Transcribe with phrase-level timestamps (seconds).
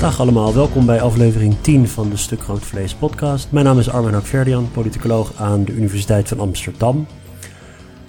[0.00, 3.52] Dag allemaal, welkom bij aflevering 10 van de Stuk Rood Vlees podcast.
[3.52, 7.06] Mijn naam is Armin Hakverdian, politicoloog aan de Universiteit van Amsterdam.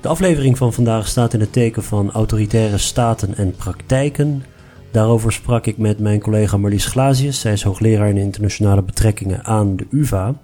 [0.02, 4.44] De aflevering van vandaag staat in het teken van autoritaire staten en praktijken.
[4.92, 7.40] Daarover sprak ik met mijn collega Marlies Glazius.
[7.40, 10.36] Zij is hoogleraar in internationale betrekkingen aan de UvA.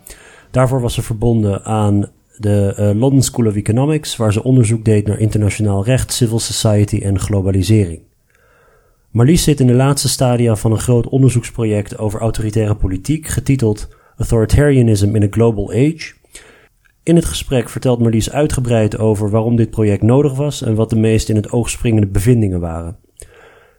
[0.52, 5.08] Daarvoor was ze verbonden aan de uh, London School of Economics, waar ze onderzoek deed
[5.08, 8.07] naar internationaal recht, civil society en globalisering.
[9.18, 15.16] Marlies zit in de laatste stadia van een groot onderzoeksproject over autoritaire politiek, getiteld Authoritarianism
[15.16, 16.14] in a Global Age.
[17.04, 20.96] In het gesprek vertelt Marlies uitgebreid over waarom dit project nodig was en wat de
[20.96, 22.98] meest in het oog springende bevindingen waren.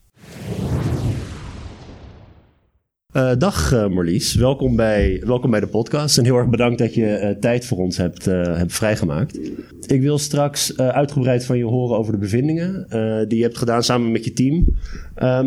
[3.13, 6.93] Uh, dag uh, Marlies, welkom bij, welkom bij de podcast en heel erg bedankt dat
[6.93, 9.39] je uh, tijd voor ons hebt, hebt vrijgemaakt.
[9.87, 12.85] Ik wil straks uitgebreid van je horen over de bevindingen
[13.27, 14.65] die je hebt gedaan samen met je team.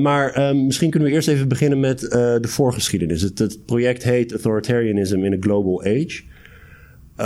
[0.03, 3.23] maar misschien kunnen we eerst even beginnen met de voorgeschiedenis.
[3.23, 6.23] Het, het, project heet Authoritarianism in a Global Age.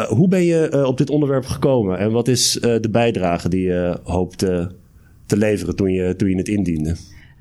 [0.09, 4.39] Hoe ben je op dit onderwerp gekomen en wat is de bijdrage die je hoopt
[5.27, 6.97] te leveren toen je, toen je het indiende?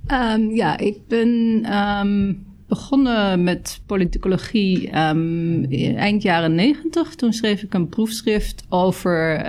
[0.07, 1.65] Um, ja, ik ben...
[1.99, 7.15] Um begonnen met politicologie um, eind jaren negentig.
[7.15, 9.45] Toen schreef ik een proefschrift over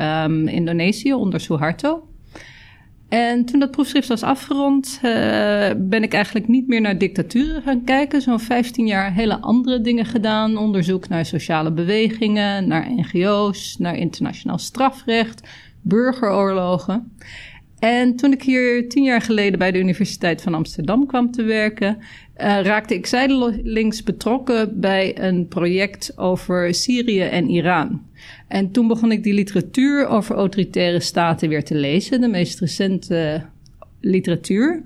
[0.49, 2.09] Indonesië onder Suharto.
[3.15, 5.11] En toen dat proefschrift was afgerond, uh,
[5.77, 8.23] ben ik eigenlijk niet meer naar dictaturen gaan kijken.
[8.23, 10.57] Zo'n 15 jaar hele andere dingen gedaan.
[10.57, 15.49] Onderzoek naar sociale bewegingen, naar NGO's, naar internationaal strafrecht,
[15.83, 17.17] burgeroorlogen.
[17.79, 21.97] En toen ik hier tien jaar geleden bij de Universiteit van Amsterdam kwam te werken,
[21.97, 22.05] uh,
[22.61, 28.03] raakte ik zijdelings betrokken bij een project over Syrië en Iran.
[28.49, 33.43] En toen begon ik die literatuur over autoritaire staten weer te lezen, de meest recente
[34.01, 34.83] literatuur.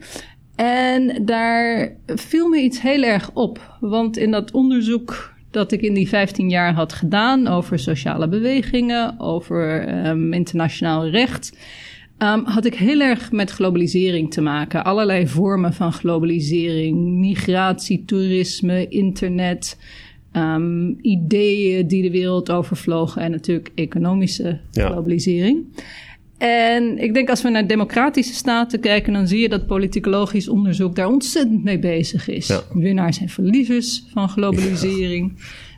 [0.56, 5.94] En daar viel me iets heel erg op, want in dat onderzoek dat ik in
[5.94, 11.52] die 15 jaar had gedaan over sociale bewegingen, over um, internationaal recht
[12.22, 14.84] Um, had ik heel erg met globalisering te maken.
[14.84, 19.78] Allerlei vormen van globalisering, migratie, toerisme, internet,
[20.33, 25.65] um, ideeën die de wereld overvlogen en natuurlijk economische globalisering.
[26.39, 30.97] En ik denk als we naar democratische staten kijken, dan zie je dat politicologisch onderzoek
[30.97, 32.47] daar ontzettend mee bezig is.
[32.47, 32.61] Ja.
[32.72, 35.33] Winnaars en verliezers van globalisering.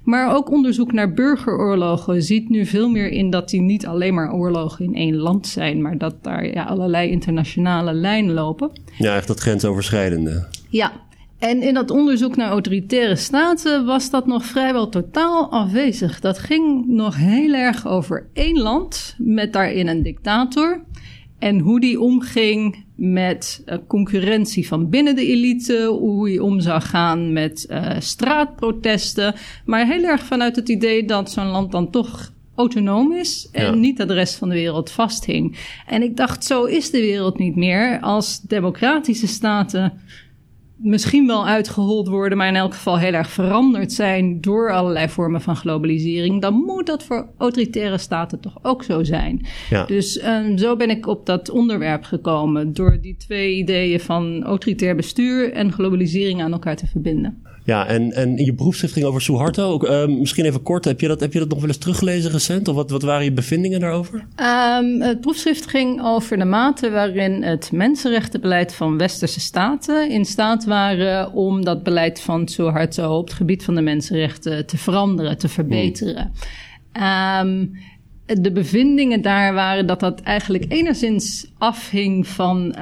[0.04, 4.32] Maar ook onderzoek naar burgeroorlogen ziet nu veel meer in dat die niet alleen maar
[4.32, 8.70] oorlogen in één land zijn, maar dat daar ja, allerlei internationale lijnen lopen.
[8.98, 10.48] Ja, echt dat grensoverschrijdende.
[10.68, 10.92] Ja,
[11.40, 16.20] en in dat onderzoek naar autoritaire staten was dat nog vrijwel totaal afwezig.
[16.20, 20.84] Dat ging nog heel erg over één land met daarin een dictator.
[21.38, 26.80] En hoe die omging met uh, concurrentie van binnen de elite, hoe hij om zou
[26.80, 29.34] gaan met uh, straatprotesten.
[29.64, 33.74] Maar heel erg vanuit het idee dat zo'n land dan toch autonoom is en ja.
[33.74, 35.56] niet dat de rest van de wereld vasthing.
[35.86, 39.92] En ik dacht, zo is de wereld niet meer als democratische staten
[40.82, 45.40] misschien wel uitgehold worden, maar in elk geval heel erg veranderd zijn door allerlei vormen
[45.40, 49.46] van globalisering, dan moet dat voor autoritaire staten toch ook zo zijn.
[49.70, 49.84] Ja.
[49.84, 54.96] Dus um, zo ben ik op dat onderwerp gekomen, door die twee ideeën van autoritair
[54.96, 57.42] bestuur en globalisering aan elkaar te verbinden.
[57.70, 59.80] Ja, en, en je proefschrift ging over Suharto.
[59.82, 62.68] Uh, misschien even kort, heb je, dat, heb je dat nog wel eens teruggelezen recent?
[62.68, 64.24] Of wat, wat waren je bevindingen daarover?
[64.36, 70.64] Um, het proefschrift ging over de mate waarin het mensenrechtenbeleid van westerse staten in staat
[70.64, 75.48] waren om dat beleid van Suharto op het gebied van de mensenrechten te veranderen, te
[75.48, 76.32] verbeteren.
[77.42, 77.72] Um,
[78.26, 82.74] de bevindingen daar waren dat dat eigenlijk enigszins afhing van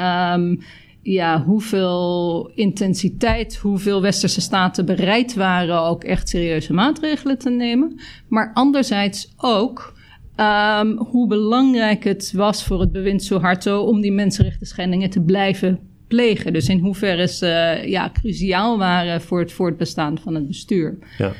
[1.12, 8.00] ja, hoeveel intensiteit, hoeveel westerse staten bereid waren ook echt serieuze maatregelen te nemen.
[8.28, 9.94] Maar anderzijds ook
[10.36, 15.78] um, hoe belangrijk het was voor het bewind Suharto om die mensenrechten schendingen te blijven
[16.08, 16.52] plegen.
[16.52, 20.98] Dus in hoeverre ze ja, cruciaal waren voor het voortbestaan van het bestuur.
[21.18, 21.32] Ja.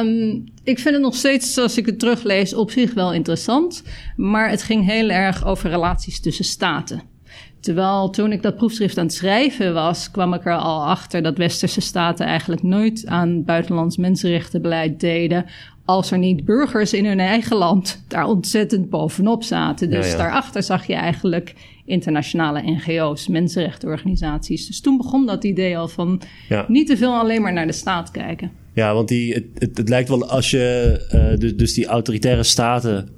[0.00, 3.82] Um, ik vind het nog steeds, als ik het teruglees, op zich wel interessant.
[4.16, 7.13] Maar het ging heel erg over relaties tussen staten.
[7.64, 11.36] Terwijl toen ik dat proefschrift aan het schrijven was, kwam ik er al achter dat
[11.36, 15.44] westerse staten eigenlijk nooit aan buitenlands mensenrechtenbeleid deden.
[15.84, 19.90] als er niet burgers in hun eigen land daar ontzettend bovenop zaten.
[19.90, 24.66] Dus daarachter zag je eigenlijk internationale NGO's, mensenrechtenorganisaties.
[24.66, 26.20] Dus toen begon dat idee al van
[26.68, 28.50] niet te veel alleen maar naar de staat kijken.
[28.72, 33.08] Ja, want die, het, het, lijkt wel als je uh, dus, dus die autoritaire staten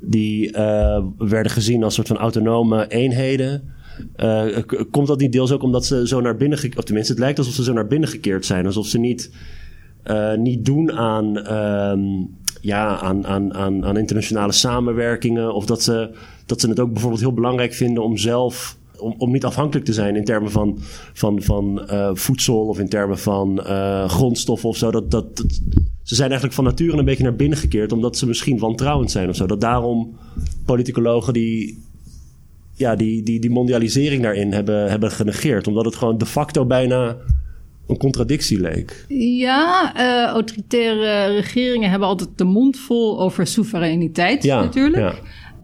[0.00, 3.80] die uh, werden gezien als soort van autonome eenheden.
[4.16, 4.56] Uh,
[4.90, 7.54] komt dat niet deels ook omdat ze zo naar binnen, of tenminste, het lijkt alsof
[7.54, 9.30] ze zo naar binnen gekeerd zijn, alsof ze niet
[10.06, 15.54] uh, niet doen aan, um, ja, aan, aan, aan, aan internationale samenwerkingen.
[15.54, 16.10] Of dat ze,
[16.46, 18.76] dat ze het ook bijvoorbeeld heel belangrijk vinden om zelf.
[18.96, 20.78] Om, om niet afhankelijk te zijn in termen van,
[21.12, 23.58] van, van uh, voedsel of in termen van
[24.06, 24.90] grondstoffen of zo.
[24.90, 25.60] Dat, dat, dat,
[26.02, 29.28] ze zijn eigenlijk van nature een beetje naar binnen gekeerd, omdat ze misschien wantrouwend zijn
[29.28, 29.46] of zo.
[29.46, 30.16] Dat daarom
[30.64, 31.84] politicologen die,
[32.82, 35.66] ja, die, die, die mondialisering daarin hebben, hebben genegeerd.
[35.66, 37.16] Omdat het gewoon de facto bijna
[37.86, 39.04] een contradictie leek.
[39.38, 45.14] Ja, uh, autoritaire regeringen hebben altijd de mond vol over soevereiniteit ja, natuurlijk.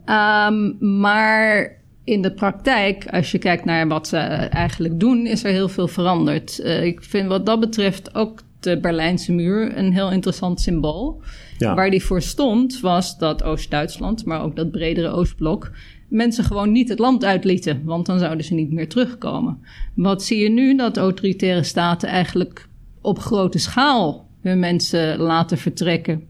[0.07, 0.47] Ja.
[0.47, 5.53] Um, maar in de praktijk, als je kijkt naar wat ze eigenlijk doen, is er
[5.53, 6.61] heel veel veranderd.
[6.63, 11.23] Uh, ik vind wat dat betreft ook de Berlijnse muur een heel interessant symbool.
[11.59, 11.75] Ja.
[11.75, 15.71] Waar die voor stond, was dat Oost-Duitsland, maar ook dat bredere Oostblok,
[16.09, 19.59] mensen gewoon niet het land uitlieten, want dan zouden ze niet meer terugkomen.
[19.95, 20.77] Wat zie je nu?
[20.77, 22.69] Dat autoritaire staten eigenlijk
[23.01, 26.23] op grote schaal hun mensen laten vertrekken.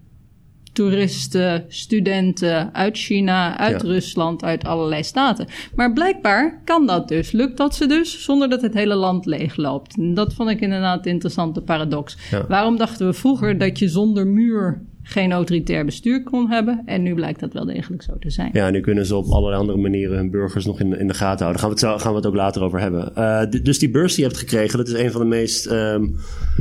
[0.73, 5.47] Toeristen, studenten uit China, uit Rusland, uit allerlei staten.
[5.75, 7.33] Maar blijkbaar kan dat dus.
[7.33, 9.97] Lukt dat ze dus zonder dat het hele land leegloopt.
[9.97, 12.17] En dat vond ik inderdaad een interessante paradox.
[12.49, 16.83] Waarom dachten we vroeger dat je zonder muur geen autoritair bestuur kon hebben.
[16.85, 18.51] En nu blijkt dat wel degelijk zo te zijn.
[18.53, 21.45] Ja, nu kunnen ze op allerlei andere manieren hun burgers nog in, in de gaten
[21.45, 21.77] houden.
[21.81, 23.13] Daar gaan gaan we het ook later over hebben.
[23.17, 26.17] Uh, dus die beurs die je hebt gekregen, dat is een van de meest um,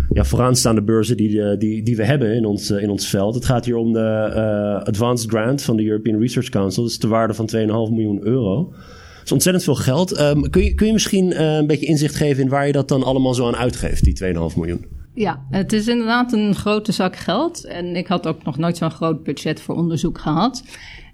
[0.10, 3.36] ja, vooraanstaande beurzen die, eh, die, die we hebben in ons, uh, in ons veld.
[3.36, 6.84] Het gaat hier om de uh, Advanced Grant van de European Research Council.
[6.84, 8.70] Dat is de waarde van 2,5 miljoen euro.
[8.72, 10.20] Dat is ontzettend veel geld.
[10.20, 13.04] Um, kun, je, kun je misschien een beetje inzicht geven in waar je dat dan
[13.04, 14.97] allemaal zo aan uitgeeft, die 2,5 miljoen?
[15.18, 17.66] Ja, het is inderdaad een grote zak geld.
[17.66, 20.64] En ik had ook nog nooit zo'n groot budget voor onderzoek gehad.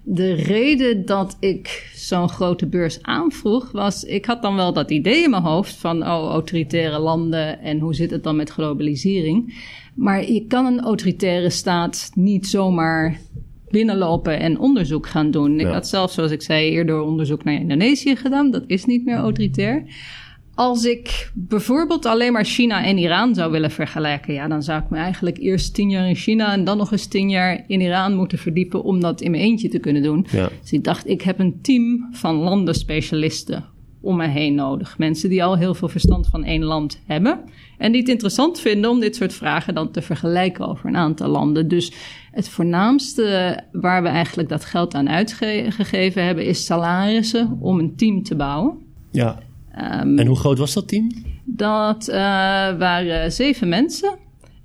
[0.02, 5.22] De reden dat ik zo'n grote beurs aanvroeg was, ik had dan wel dat idee
[5.22, 9.54] in mijn hoofd van, oh, autoritaire landen en hoe zit het dan met globalisering.
[9.94, 13.20] Maar je kan een autoritaire staat niet zomaar
[13.68, 15.60] binnenlopen en onderzoek gaan doen.
[15.60, 18.50] Ik had zelf, zoals ik zei, eerder onderzoek naar Indonesië gedaan.
[18.50, 19.84] Dat is niet meer autoritair.
[20.54, 24.90] Als ik bijvoorbeeld alleen maar China en Iran zou willen vergelijken, ja, dan zou ik
[24.90, 28.14] me eigenlijk eerst tien jaar in China en dan nog eens tien jaar in Iran
[28.14, 30.26] moeten verdiepen om dat in mijn eentje te kunnen doen.
[30.30, 30.48] Ja.
[30.60, 33.64] Dus ik dacht, ik heb een team van landenspecialisten
[34.00, 34.98] om me heen nodig.
[34.98, 37.40] Mensen die al heel veel verstand van één land hebben.
[37.78, 41.28] En die het interessant vinden om dit soort vragen dan te vergelijken over een aantal
[41.28, 41.68] landen.
[41.68, 41.92] Dus
[42.30, 48.22] het voornaamste waar we eigenlijk dat geld aan uitgegeven hebben, is salarissen om een team
[48.22, 48.78] te bouwen.
[49.10, 49.38] Ja.
[49.78, 51.10] Um, en hoe groot was dat team?
[51.44, 52.14] Dat uh,
[52.78, 54.18] waren zeven mensen.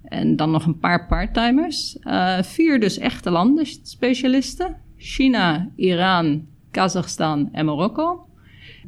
[0.04, 1.98] En dan nog een paar parttimers.
[2.04, 4.76] Uh, vier dus echte landenspecialisten.
[4.98, 8.24] China, Iran, Kazachstan en Marokko.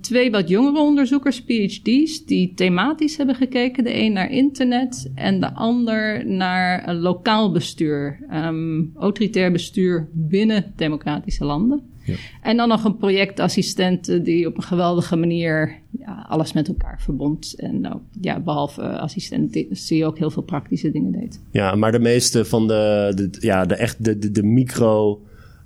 [0.01, 3.83] Twee wat jongere onderzoekers, PhD's, die thematisch hebben gekeken.
[3.83, 8.19] De een naar internet en de ander naar lokaal bestuur.
[8.33, 11.90] Um, autoritair bestuur binnen democratische landen.
[12.05, 12.15] Ja.
[12.41, 17.53] En dan nog een projectassistent die op een geweldige manier ja, alles met elkaar verbond.
[17.57, 21.41] En nou, ja, behalve assistent zie je ook heel veel praktische dingen deed.
[21.51, 25.21] Ja, maar de meeste van de, de ja, de echt de, de, de micro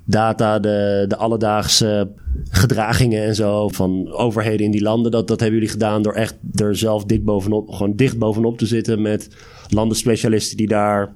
[0.06, 2.12] data, de, de alledaagse
[2.50, 5.12] gedragingen en zo van overheden in die landen.
[5.12, 8.66] Dat, dat hebben jullie gedaan door echt er zelf dik bovenop, gewoon dicht bovenop te
[8.66, 9.30] zitten met
[9.70, 11.14] landenspecialisten die daar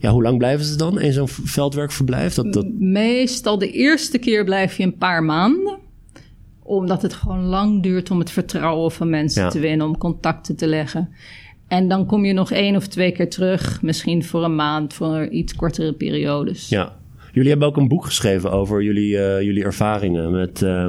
[0.00, 2.34] ja, hoe lang blijven ze dan in zo'n veldwerkverblijf?
[2.34, 2.66] Dat, dat...
[2.78, 5.78] Meestal de eerste keer blijf je een paar maanden.
[6.62, 10.66] Omdat het gewoon lang duurt om het vertrouwen van mensen te winnen, om contacten te
[10.66, 11.08] leggen.
[11.68, 15.28] En dan kom je nog één of twee keer terug, misschien voor een maand, voor
[15.28, 16.68] iets kortere periodes.
[16.68, 16.98] Ja.
[17.32, 20.86] Jullie hebben ook een boek geschreven over jullie, uh, jullie ervaringen met, uh,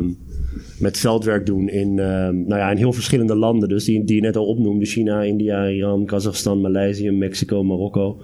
[0.80, 3.70] met veldwerk doen in, uh, nou ja, in heel verschillende landen.
[3.70, 8.22] Dus die, die je net al opnoemde: China, India, Iran, Kazachstan, Maleisië, Mexico, Marokko.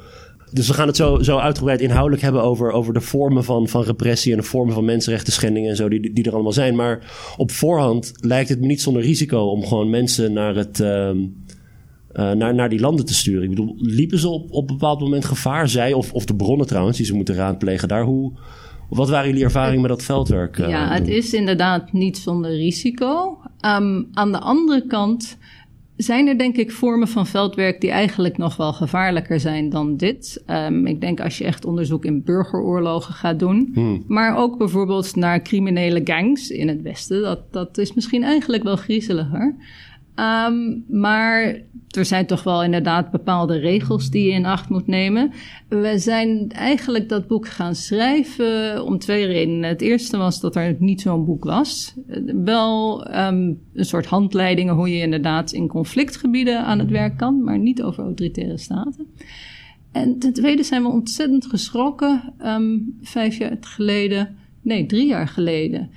[0.51, 3.83] Dus we gaan het zo, zo uitgebreid inhoudelijk hebben over, over de vormen van, van
[3.83, 6.75] repressie en de vormen van mensenrechten schendingen en zo, die, die er allemaal zijn.
[6.75, 11.09] Maar op voorhand lijkt het me niet zonder risico om gewoon mensen naar, het, uh,
[11.09, 13.43] uh, naar, naar die landen te sturen.
[13.43, 15.69] Ik bedoel, liepen ze op, op een bepaald moment gevaar?
[15.69, 18.03] Zij of, of de bronnen trouwens, die ze moeten raadplegen daar.
[18.03, 18.31] Hoe,
[18.89, 20.57] wat waren jullie ervaringen met dat veldwerk?
[20.57, 23.37] Uh, ja, het is inderdaad niet zonder risico.
[23.65, 25.37] Um, aan de andere kant
[25.97, 30.43] zijn er denk ik vormen van veldwerk die eigenlijk nog wel gevaarlijker zijn dan dit.
[30.47, 34.03] Um, ik denk als je echt onderzoek in burgeroorlogen gaat doen, hmm.
[34.07, 38.75] maar ook bijvoorbeeld naar criminele gangs in het Westen, dat, dat is misschien eigenlijk wel
[38.75, 39.55] griezeliger.
[40.19, 45.31] Um, maar er zijn toch wel inderdaad bepaalde regels die je in acht moet nemen.
[45.67, 49.69] We zijn eigenlijk dat boek gaan schrijven om twee redenen.
[49.69, 51.93] Het eerste was dat er niet zo'n boek was.
[52.43, 57.59] Wel um, een soort handleidingen hoe je inderdaad in conflictgebieden aan het werk kan, maar
[57.59, 59.05] niet over autoritaire staten.
[59.91, 65.89] En ten tweede zijn we ontzettend geschrokken um, vijf jaar geleden, nee, drie jaar geleden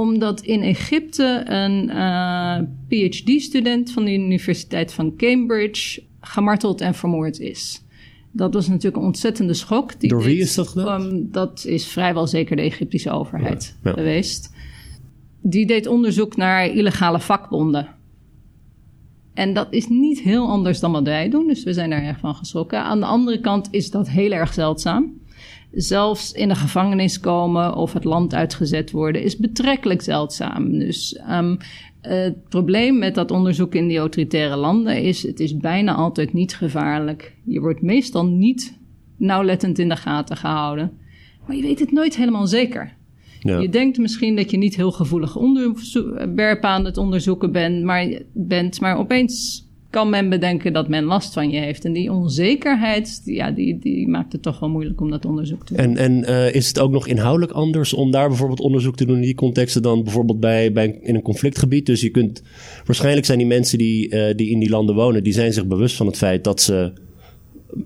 [0.00, 2.58] omdat in Egypte een uh,
[2.88, 7.82] PhD-student van de Universiteit van Cambridge gemarteld en vermoord is.
[8.32, 10.00] Dat was natuurlijk een ontzettende schok.
[10.00, 11.02] Die Door wie is dat gedaan?
[11.02, 14.52] Um, dat is vrijwel zeker de Egyptische overheid geweest.
[15.42, 17.88] Die deed onderzoek naar illegale vakbonden.
[19.34, 22.18] En dat is niet heel anders dan wat wij doen, dus we zijn daar erg
[22.18, 22.82] van geschrokken.
[22.82, 25.20] Aan de andere kant is dat heel erg zeldzaam
[25.74, 30.78] zelfs in de gevangenis komen of het land uitgezet worden, is betrekkelijk zeldzaam.
[30.78, 31.58] Dus um,
[32.00, 36.56] het probleem met dat onderzoek in die autoritaire landen is: het is bijna altijd niet
[36.56, 37.34] gevaarlijk.
[37.44, 38.78] Je wordt meestal niet
[39.16, 40.92] nauwlettend in de gaten gehouden.
[41.46, 42.94] Maar je weet het nooit helemaal zeker.
[43.40, 43.58] Ja.
[43.58, 48.80] Je denkt misschien dat je niet heel gevoelig onderwerpen aan het onderzoeken bent, maar, bent,
[48.80, 49.63] maar opeens
[49.94, 51.84] kan men bedenken dat men last van je heeft.
[51.84, 55.74] En die onzekerheid, ja, die, die maakt het toch wel moeilijk om dat onderzoek te
[55.74, 55.84] doen.
[55.84, 59.16] En, en uh, is het ook nog inhoudelijk anders om daar bijvoorbeeld onderzoek te doen
[59.16, 61.86] in die contexten dan bijvoorbeeld bij, bij in een conflictgebied?
[61.86, 62.42] Dus je kunt,
[62.84, 65.96] waarschijnlijk zijn die mensen die, uh, die in die landen wonen, die zijn zich bewust
[65.96, 66.92] van het feit dat ze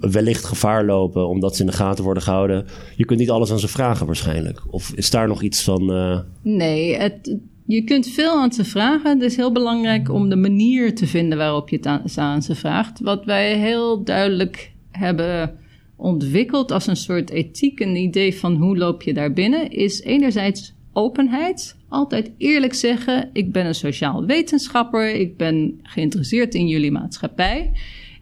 [0.00, 2.66] wellicht gevaar lopen omdat ze in de gaten worden gehouden.
[2.96, 4.62] Je kunt niet alles aan ze vragen waarschijnlijk.
[4.70, 5.92] Of is daar nog iets van...
[5.92, 6.18] Uh...
[6.42, 7.36] Nee, het,
[7.68, 9.10] je kunt veel aan ze vragen.
[9.10, 13.00] Het is heel belangrijk om de manier te vinden waarop je het aan ze vraagt.
[13.00, 15.58] Wat wij heel duidelijk hebben
[15.96, 20.74] ontwikkeld als een soort ethiek, een idee van hoe loop je daar binnen, is enerzijds
[20.92, 21.76] openheid.
[21.88, 27.72] Altijd eerlijk zeggen: ik ben een sociaal wetenschapper, ik ben geïnteresseerd in jullie maatschappij.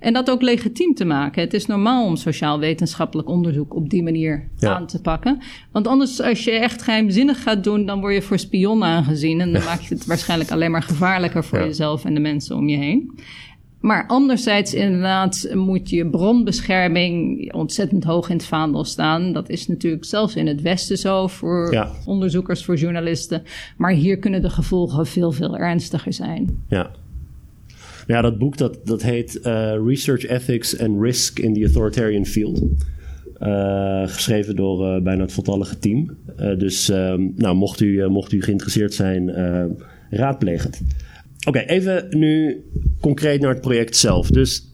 [0.01, 1.43] En dat ook legitiem te maken.
[1.43, 5.39] Het is normaal om sociaal-wetenschappelijk onderzoek op die manier aan te pakken.
[5.73, 9.41] Want anders, als je echt geheimzinnig gaat doen, dan word je voor spion aangezien.
[9.41, 12.69] En dan maak je het waarschijnlijk alleen maar gevaarlijker voor jezelf en de mensen om
[12.69, 13.19] je heen.
[13.81, 19.33] Maar anderzijds, inderdaad, moet je bronbescherming ontzettend hoog in het vaandel staan.
[19.33, 23.43] Dat is natuurlijk zelfs in het Westen zo voor onderzoekers, voor journalisten.
[23.77, 26.65] Maar hier kunnen de gevolgen veel, veel ernstiger zijn.
[26.69, 26.91] Ja.
[28.07, 32.63] Ja, dat boek dat, dat heet uh, Research Ethics and Risk in the Authoritarian Field.
[33.41, 36.17] Uh, geschreven door uh, bijna het voltallige team.
[36.59, 39.31] dus um, nou, mocht, u, mocht u geïnteresseerd zijn,
[40.11, 40.81] raadpleeg het.
[41.49, 42.65] Oké, even nu
[43.01, 44.31] concreet naar het project zelf.
[44.31, 44.71] Dus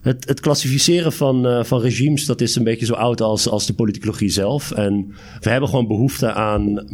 [0.00, 3.74] het, het klassificeren van, van regimes, dat is een beetje zo oud als, als de
[3.74, 4.72] politicologie zelf.
[4.72, 6.86] En we hebben gewoon behoefte aan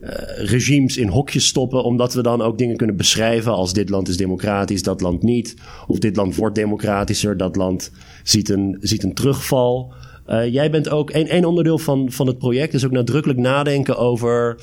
[0.00, 4.08] eh, regimes in hokjes stoppen, omdat we dan ook dingen kunnen beschrijven als dit land
[4.08, 5.56] is democratisch, dat land niet.
[5.86, 7.90] Of dit land wordt democratischer, dat land
[8.22, 9.92] ziet een, ziet een terugval.
[10.28, 14.58] Uh, jij bent ook, een onderdeel van, van het project is ook nadrukkelijk nadenken over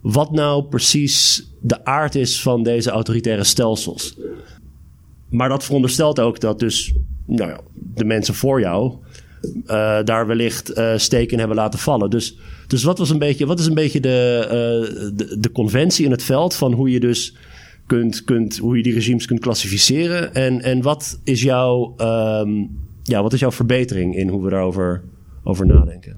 [0.00, 4.16] wat nou precies de aard is van deze autoritaire stelsels.
[5.28, 6.94] Maar dat veronderstelt ook dat dus
[7.26, 7.60] nou ja,
[7.94, 8.92] de mensen voor jou
[9.66, 12.10] uh, daar wellicht uh, steken hebben laten vallen.
[12.10, 16.04] Dus dus wat, was een beetje, wat is een beetje de, uh, de, de, conventie
[16.04, 17.36] in het veld van hoe je dus
[17.86, 20.34] kunt, kunt, hoe je die regimes kunt klassificeren?
[20.34, 25.02] En, en wat, is jouw, um, ja, wat is jouw verbetering in hoe we daarover
[25.44, 26.16] over nadenken?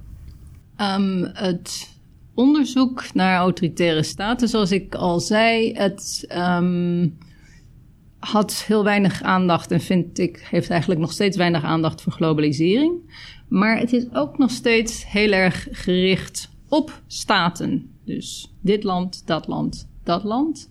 [0.81, 1.89] Um, het
[2.35, 7.17] onderzoek naar autoritaire staten, zoals ik al zei, het um,
[8.19, 12.93] had heel weinig aandacht en vind ik, heeft eigenlijk nog steeds weinig aandacht voor globalisering.
[13.49, 17.91] Maar het is ook nog steeds heel erg gericht op staten.
[18.05, 20.71] Dus dit land, dat land, dat land.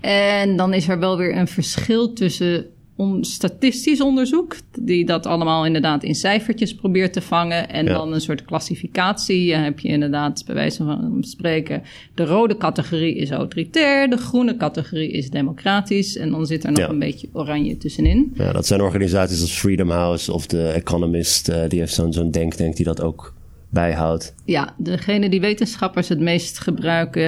[0.00, 2.66] En dan is er wel weer een verschil tussen
[2.96, 7.68] on statistisch onderzoek, die dat allemaal inderdaad in cijfertjes probeert te vangen.
[7.68, 9.50] En dan een soort klassificatie.
[9.50, 11.82] Dan heb je inderdaad, bij wijze van spreken,
[12.14, 16.16] de rode categorie is autoritair, de groene categorie is democratisch.
[16.16, 18.32] En dan zit er nog een beetje oranje tussenin.
[18.34, 21.48] Ja, dat zijn organisaties als Freedom House of The Economist.
[21.48, 23.34] Uh, die heeft zo'n zo'n denktank die dat ook
[23.76, 24.34] bijhoudt.
[24.44, 27.22] Ja, degene die wetenschappers het meest gebruiken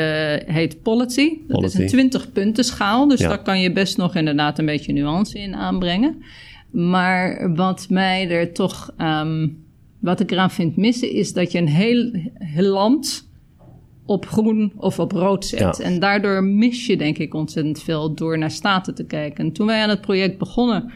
[0.53, 1.39] heet policy.
[1.47, 4.93] Dat is een 20 punten schaal, dus daar kan je best nog inderdaad een beetje
[4.93, 6.23] nuance in aanbrengen.
[6.71, 9.65] Maar wat mij er toch, um,
[9.99, 13.29] wat ik eraan vind missen, is dat je een heel, heel land
[14.07, 15.81] op groen of op rood zet.
[15.81, 19.45] En daardoor mis je denk ik ontzettend veel door naar staten te kijken.
[19.45, 20.93] En toen wij aan het project begonnen,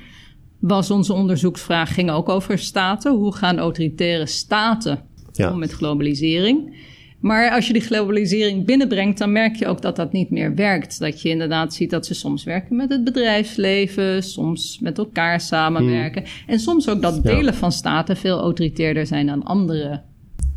[0.58, 3.14] was onze onderzoeksvraag ging ook over staten.
[3.14, 6.74] Hoe gaan autoritaire staten om met globalisering?
[7.22, 10.98] Maar als je die globalisering binnenbrengt, dan merk je ook dat dat niet meer werkt.
[10.98, 16.22] Dat je inderdaad ziet dat ze soms werken met het bedrijfsleven, soms met elkaar samenwerken.
[16.22, 16.32] Hmm.
[16.46, 20.02] En soms ook dat delen van staten veel autoritairder zijn dan andere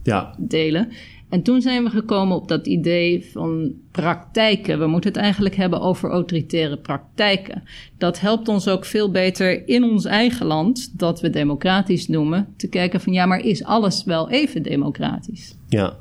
[0.03, 0.35] ja.
[0.39, 0.91] delen.
[1.35, 4.79] En toen zijn we gekomen op dat idee van praktijken.
[4.79, 7.63] We moeten het eigenlijk hebben over autoritaire praktijken.
[7.97, 12.67] Dat helpt ons ook veel beter in ons eigen land, dat we democratisch noemen, te
[12.67, 15.55] kijken van ja, maar is alles wel even democratisch?
[15.67, 15.97] Ja,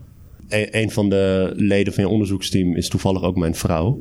[0.48, 4.00] een, van de leden van je onderzoeksteam is toevallig ook mijn vrouw.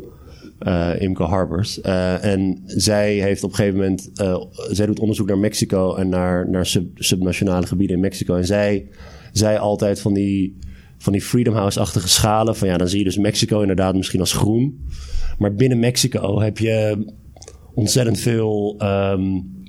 [0.60, 1.80] Uh, Imke Harbers.
[1.80, 4.10] Uh, en zij heeft op een gegeven moment.
[4.22, 8.36] Uh, zij doet onderzoek naar Mexico en naar, naar sub, subnationale gebieden in Mexico.
[8.36, 8.88] En zij
[9.32, 10.58] zei altijd van die,
[11.04, 12.56] van die Freedom House-achtige schalen.
[12.56, 14.88] Van ja, dan zie je dus Mexico inderdaad misschien als groen.
[15.38, 17.06] Maar binnen Mexico heb je
[17.74, 19.64] ontzettend veel um,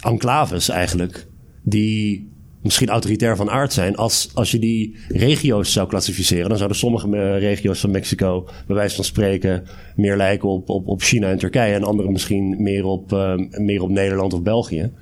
[0.00, 1.26] enclaves eigenlijk.
[1.62, 2.30] Die
[2.62, 3.96] misschien autoritair van aard zijn.
[3.96, 8.76] Als, als je die regio's zou klassificeren, dan zouden sommige eh, regio's van Mexico, bij
[8.76, 9.64] wijze van spreken,
[9.96, 11.74] meer lijken op, op, op China en Turkije.
[11.74, 14.92] En andere misschien meer op, uh, meer op Nederland of België.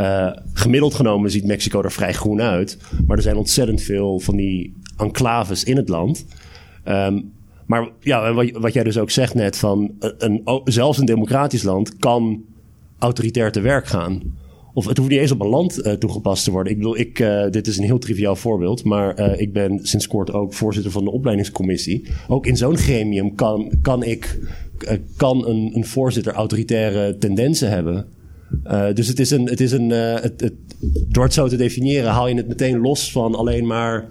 [0.00, 2.78] Uh, gemiddeld genomen ziet Mexico er vrij groen uit.
[3.06, 6.26] Maar er zijn ontzettend veel van die enclaves in het land.
[6.84, 7.32] Um,
[7.66, 11.96] maar ja, wat, wat jij dus ook zegt net, van een, zelfs een democratisch land
[11.96, 12.44] kan
[12.98, 14.22] autoritair te werk gaan.
[14.74, 16.72] Of het hoeft niet eens op een land uh, toegepast te worden.
[16.72, 17.16] Ik bedoel, ik,
[17.50, 18.84] dit is een heel triviaal voorbeeld.
[18.84, 22.08] Maar ik ben sinds kort ook voorzitter van de opleidingscommissie.
[22.28, 24.38] Ook in zo'n gremium kan, kan ik
[25.16, 28.06] kan een, een voorzitter autoritaire tendensen hebben.
[28.94, 29.46] Dus het is een.
[29.46, 30.54] Het is een het, het,
[31.08, 34.08] door het zo te definiëren, haal je het meteen los van alleen maar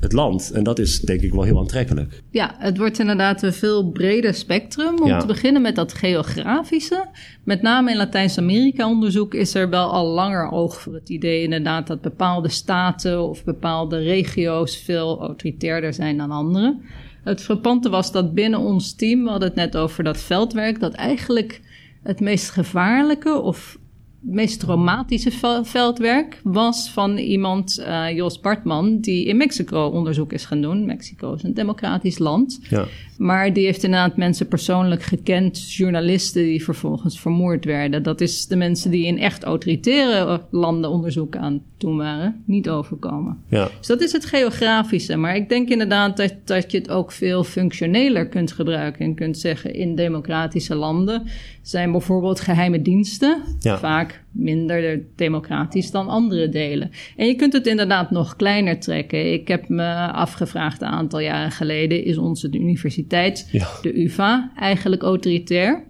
[0.00, 0.50] het land.
[0.50, 2.22] En dat is denk ik wel heel aantrekkelijk.
[2.30, 5.02] Ja, het wordt inderdaad een veel breder spectrum.
[5.02, 7.06] Om te beginnen met dat geografische.
[7.44, 11.86] Met name in Latijns-Amerika onderzoek is er wel al langer oog voor het idee inderdaad
[11.86, 16.76] dat bepaalde staten of bepaalde regio's veel autoritairder zijn dan andere.
[17.24, 20.94] Het frappante was dat binnen ons team, we hadden het net over dat veldwerk, dat
[20.94, 21.60] eigenlijk
[22.06, 23.78] het meest gevaarlijke of
[24.20, 25.30] meest traumatische
[25.62, 30.86] veldwerk was van iemand, uh, Jos Bartman, die in Mexico onderzoek is gaan doen.
[30.86, 32.60] Mexico is een democratisch land.
[32.68, 32.84] Ja.
[33.18, 38.02] Maar die heeft inderdaad mensen persoonlijk gekend, journalisten die vervolgens vermoord werden.
[38.02, 43.38] Dat is de mensen die in echt autoritaire landen onderzoek aan toen waren, niet overkomen.
[43.48, 43.68] Ja.
[43.78, 45.16] Dus dat is het geografische.
[45.16, 49.38] Maar ik denk inderdaad dat, dat je het ook veel functioneler kunt gebruiken en kunt
[49.38, 51.26] zeggen in democratische landen
[51.68, 56.90] zijn bijvoorbeeld geheime diensten vaak minder democratisch dan andere delen.
[57.16, 59.32] En je kunt het inderdaad nog kleiner trekken.
[59.32, 63.48] Ik heb me afgevraagd een aantal jaren geleden: is onze universiteit,
[63.82, 65.84] de UVA, eigenlijk autoritair?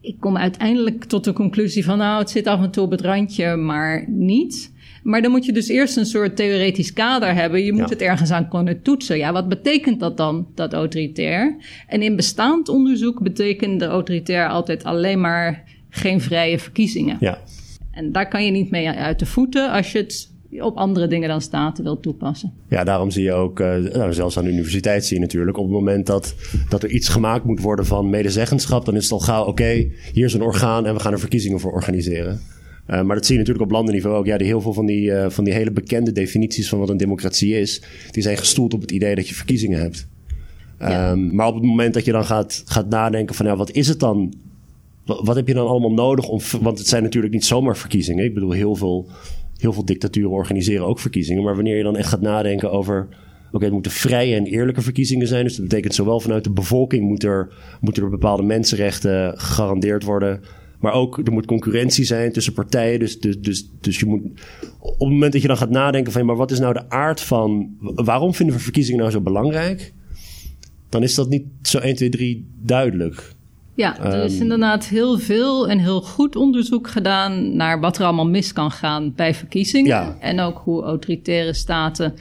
[0.00, 3.00] Ik kom uiteindelijk tot de conclusie van, nou, het zit af en toe op het
[3.00, 4.72] randje, maar niet.
[5.04, 7.64] Maar dan moet je dus eerst een soort theoretisch kader hebben.
[7.64, 9.18] Je moet het ergens aan kunnen toetsen.
[9.18, 11.56] Ja, wat betekent dat dan, dat autoritair?
[11.86, 17.16] En in bestaand onderzoek betekent de autoritair altijd alleen maar geen vrije verkiezingen.
[17.20, 17.38] Ja.
[17.90, 21.28] En daar kan je niet mee uit de voeten als je het op andere dingen
[21.28, 22.52] dan staten wil toepassen.
[22.68, 25.64] Ja, daarom zie je ook, uh, nou, zelfs aan de universiteit zie je natuurlijk, op
[25.64, 26.34] het moment dat,
[26.68, 30.24] dat er iets gemaakt moet worden van medezeggenschap, dan is het al gauw, oké, hier
[30.24, 32.40] is een orgaan en we gaan er verkiezingen voor organiseren.
[32.90, 34.26] Uh, maar dat zie je natuurlijk op landenniveau ook.
[34.26, 36.96] Ja, die, heel veel van die, uh, van die hele bekende definities van wat een
[36.96, 40.08] democratie is, die zijn gestoeld op het idee dat je verkiezingen hebt.
[40.78, 41.10] Ja.
[41.10, 43.88] Um, maar op het moment dat je dan gaat, gaat nadenken van ja, wat is
[43.88, 44.34] het dan
[45.04, 46.40] wat heb je dan allemaal nodig om.
[46.60, 48.24] Want het zijn natuurlijk niet zomaar verkiezingen.
[48.24, 49.08] Ik bedoel, heel veel,
[49.56, 51.42] heel veel dictaturen organiseren ook verkiezingen.
[51.42, 53.08] Maar wanneer je dan echt gaat nadenken over.
[53.52, 55.44] Oké, het moeten vrije en eerlijke verkiezingen zijn.
[55.44, 57.48] Dus dat betekent zowel vanuit de bevolking moet er,
[57.80, 60.40] moeten er bepaalde mensenrechten gegarandeerd worden.
[60.78, 62.98] Maar ook er moet concurrentie zijn tussen partijen.
[62.98, 64.20] Dus, dus, dus, dus je moet.
[64.78, 66.26] Op het moment dat je dan gaat nadenken van.
[66.26, 67.76] Maar wat is nou de aard van.
[67.80, 69.92] Waarom vinden we verkiezingen nou zo belangrijk?
[70.88, 73.32] Dan is dat niet zo 1, 2, 3 duidelijk.
[73.74, 78.04] Ja, er is ehm, inderdaad heel veel en heel goed onderzoek gedaan naar wat er
[78.04, 80.20] allemaal mis kan gaan bij verkiezingen.
[80.20, 82.14] En ook hoe autoritaire staten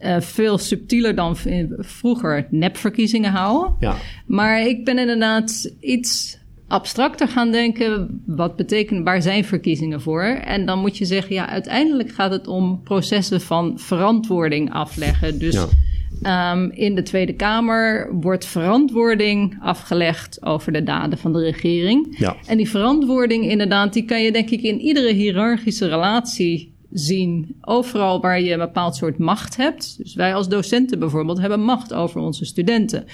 [0.00, 1.36] uh, veel subtieler dan
[1.78, 3.76] vroeger nepverkiezingen houden.
[3.80, 3.94] Ja.
[4.26, 8.22] Maar ik ben inderdaad iets abstracter gaan denken.
[8.26, 10.22] Wat betekent, waar zijn verkiezingen voor?
[10.22, 15.38] En dan moet je zeggen, ja, uiteindelijk gaat het om processen van verantwoording afleggen.
[15.38, 15.66] Dus ja.
[16.52, 22.16] Um, in de Tweede Kamer wordt verantwoording afgelegd over de daden van de regering.
[22.18, 22.36] Ja.
[22.46, 27.56] En die verantwoording, inderdaad, die kan je denk ik in iedere hiërarchische relatie zien.
[27.60, 29.98] Overal waar je een bepaald soort macht hebt.
[29.98, 33.04] Dus wij als docenten bijvoorbeeld hebben macht over onze studenten.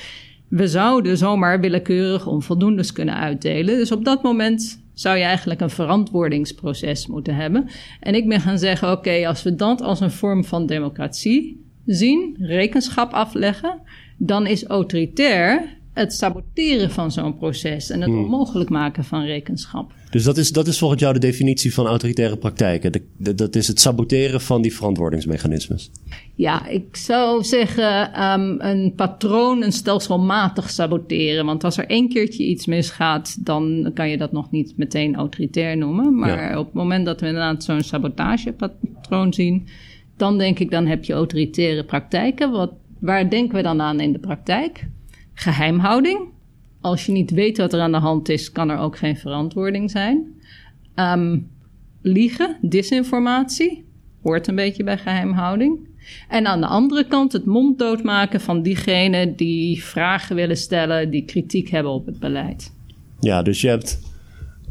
[0.55, 3.77] We zouden zomaar willekeurig onvoldoendes kunnen uitdelen.
[3.77, 7.69] Dus op dat moment zou je eigenlijk een verantwoordingsproces moeten hebben.
[8.01, 12.37] En ik ben gaan zeggen: oké, als we dat als een vorm van democratie zien,
[12.39, 13.81] rekenschap afleggen,
[14.17, 18.19] dan is autoritair het saboteren van zo'n proces en het hmm.
[18.19, 19.93] onmogelijk maken van rekenschap.
[20.11, 22.93] Dus dat is, dat is volgens jou de definitie van autoritaire praktijken.
[23.17, 25.91] dat is het saboteren van die verantwoordingsmechanismes.
[26.35, 31.47] Ja, ik zou zeggen um, een patroon, een stelselmatig saboteren.
[31.47, 35.77] Want als er één keertje iets misgaat, dan kan je dat nog niet meteen autoritair
[35.77, 36.19] noemen.
[36.19, 39.67] Maar op het moment dat we inderdaad zo'n sabotagepatroon zien,
[40.17, 42.51] dan denk ik, dan heb je autoritaire praktijken.
[42.51, 44.87] Wat, waar denken we dan aan in de praktijk?
[45.35, 46.19] Geheimhouding.
[46.81, 49.91] Als je niet weet wat er aan de hand is, kan er ook geen verantwoording
[49.91, 50.25] zijn.
[50.97, 51.51] Um,
[52.03, 53.85] liegen, disinformatie,
[54.23, 55.79] hoort een beetje bij geheimhouding.
[56.29, 61.25] En aan de andere kant het monddood maken van diegenen die vragen willen stellen, die
[61.25, 62.73] kritiek hebben op het beleid.
[63.21, 64.01] Ja, dus je hebt.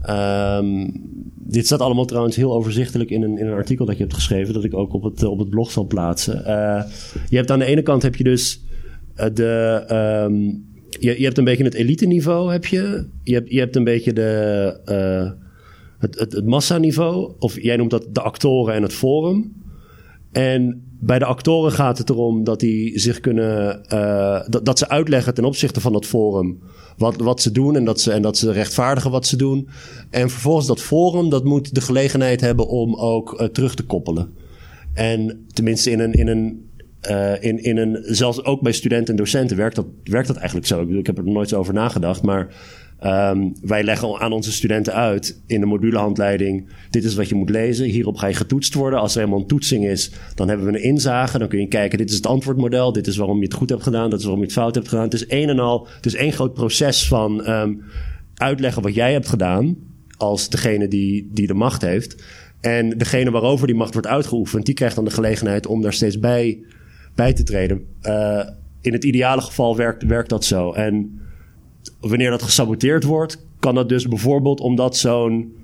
[0.10, 0.91] Um,
[1.36, 4.54] dit staat allemaal trouwens heel overzichtelijk in een, in een artikel dat je hebt geschreven,
[4.54, 6.38] dat ik ook op het, op het blog zal plaatsen.
[6.38, 6.84] Uh,
[7.30, 8.62] je hebt aan de ene kant heb je dus
[9.15, 9.84] de.
[10.28, 13.06] Um, je, je hebt een beetje het elite niveau, heb je.
[13.23, 15.32] Je hebt, je hebt een beetje de, uh,
[15.99, 17.34] het, het, massaniveau.
[17.39, 19.54] Of jij noemt dat de actoren en het forum.
[20.32, 23.82] En bij de actoren gaat het erom dat die zich kunnen.
[23.93, 26.60] Uh, dat, dat ze uitleggen ten opzichte van dat forum.
[26.97, 29.67] Wat, wat ze doen en dat ze, en dat ze rechtvaardigen wat ze doen.
[30.10, 34.34] En vervolgens dat forum, dat moet de gelegenheid hebben om ook terug te koppelen.
[34.93, 36.69] En tenminste in een, in een
[37.09, 40.67] uh, in, in een, zelfs ook bij studenten en docenten werkt dat, werkt dat eigenlijk
[40.67, 40.79] zo.
[40.79, 42.47] Ik, bedoel, ik heb er nooit zo over nagedacht, maar
[43.05, 47.49] um, wij leggen aan onze studenten uit in de modulehandleiding: dit is wat je moet
[47.49, 47.85] lezen.
[47.85, 48.99] Hierop ga je getoetst worden.
[48.99, 51.37] Als er helemaal een toetsing is, dan hebben we een inzage.
[51.37, 52.93] Dan kun je kijken: dit is het antwoordmodel.
[52.93, 54.09] Dit is waarom je het goed hebt gedaan.
[54.09, 55.03] Dat is waarom je het fout hebt gedaan.
[55.03, 55.87] Het is een en al.
[55.95, 57.81] Het is één groot proces van um,
[58.35, 59.75] uitleggen wat jij hebt gedaan.
[60.17, 62.23] Als degene die, die de macht heeft.
[62.61, 66.19] En degene waarover die macht wordt uitgeoefend, die krijgt dan de gelegenheid om daar steeds
[66.19, 66.63] bij
[67.15, 67.88] bij te treden.
[68.04, 68.49] Uh,
[68.82, 70.71] in het ideale geval werkt, werkt dat zo.
[70.71, 71.21] En
[71.99, 75.56] wanneer dat gesaboteerd wordt, kan dat dus bijvoorbeeld omdat zo'n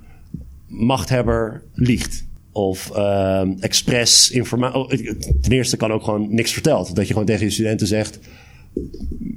[0.68, 2.28] machthebber liegt.
[2.52, 4.80] Of uh, expres informatie.
[4.80, 4.90] Oh,
[5.42, 6.96] ten eerste kan ook gewoon niks verteld.
[6.96, 8.20] Dat je gewoon tegen je studenten zegt: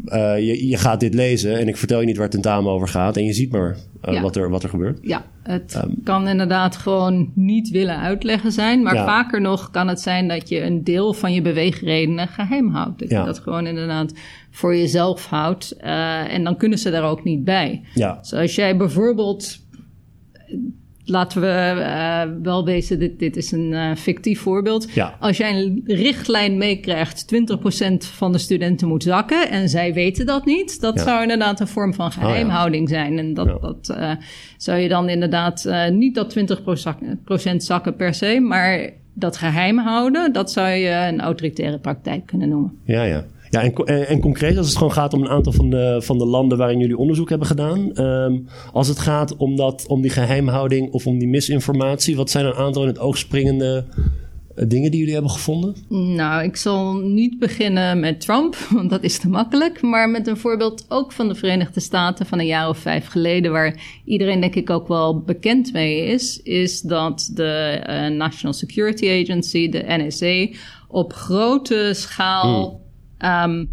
[0.07, 2.89] uh, je, je, gaat dit lezen en ik vertel je niet waar het tentamen over
[2.89, 3.17] gaat.
[3.17, 3.77] En je ziet maar
[4.09, 4.99] uh, wat, er, wat er gebeurt.
[5.03, 8.83] Ja, het um, kan inderdaad gewoon niet willen uitleggen zijn.
[8.83, 9.05] Maar ja.
[9.05, 12.99] vaker nog kan het zijn dat je een deel van je beweegredenen geheim houdt.
[12.99, 13.21] Dat ja.
[13.21, 14.13] je dat gewoon inderdaad
[14.51, 15.77] voor jezelf houdt.
[15.81, 17.83] Uh, en dan kunnen ze daar ook niet bij.
[17.95, 18.19] Ja.
[18.21, 19.61] Dus als jij bijvoorbeeld
[21.05, 24.93] laten we uh, wel wezen, dit, dit is een uh, fictief voorbeeld.
[24.93, 25.17] Ja.
[25.21, 27.37] Als jij een richtlijn meekrijgt, 20%
[27.99, 31.03] van de studenten moet zakken en zij weten dat niet, dat ja.
[31.03, 32.97] zou inderdaad een vorm van geheimhouding oh, ja.
[32.97, 33.19] zijn.
[33.19, 34.11] En dat, dat uh,
[34.57, 40.53] zou je dan inderdaad niet dat 20% zakken per se, maar dat geheim houden, dat
[40.53, 42.79] zou je een autoritaire praktijk kunnen noemen.
[42.85, 43.25] Ja, ja.
[43.53, 46.25] Ja, en, en, concreet als het gewoon gaat om een aantal van de, van de
[46.25, 48.01] landen waarin jullie onderzoek hebben gedaan.
[48.01, 52.47] Um, als het gaat om, dat, om die geheimhouding of om die misinformatie, wat zijn
[52.47, 53.85] een aantal in het oog springende
[54.55, 55.77] eh, dingen die jullie hebben gevonden?
[55.89, 59.83] Nou, ik zal niet beginnen met Trump, want dat is te makkelijk.
[59.83, 63.53] Maar met een voorbeeld ook van de Verenigde Staten van een jaar of vijf geleden,
[63.53, 69.23] waar iedereen denk ik ook wel bekend mee is, is dat de uh, National Security
[69.23, 72.69] Agency, de NSA, op grote schaal.
[72.69, 72.82] Hmm
[73.25, 73.71] um,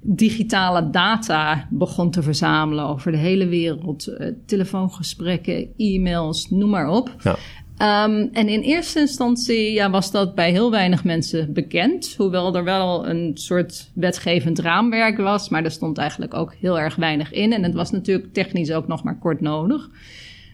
[0.00, 4.08] digitale data begon te verzamelen over de hele wereld.
[4.08, 7.14] Uh, telefoongesprekken, e-mails, noem maar op.
[7.22, 7.36] Ja.
[7.78, 12.14] Um, en in eerste instantie ja, was dat bij heel weinig mensen bekend.
[12.16, 15.48] Hoewel er wel een soort wetgevend raamwerk was.
[15.48, 17.52] Maar er stond eigenlijk ook heel erg weinig in.
[17.52, 19.88] En het was natuurlijk technisch ook nog maar kort nodig.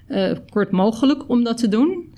[0.09, 2.12] Uh, kort mogelijk om dat te doen.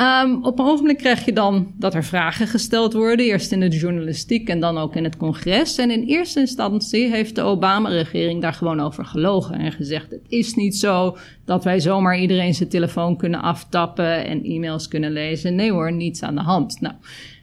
[0.00, 3.26] Um, op een ogenblik krijg je dan dat er vragen gesteld worden.
[3.26, 5.78] Eerst in de journalistiek en dan ook in het congres.
[5.78, 9.58] En in eerste instantie heeft de Obama-regering daar gewoon over gelogen.
[9.58, 14.44] En gezegd: het is niet zo dat wij zomaar iedereen zijn telefoon kunnen aftappen en
[14.44, 15.54] e-mails kunnen lezen.
[15.54, 16.80] Nee hoor, niets aan de hand.
[16.80, 16.94] Nou.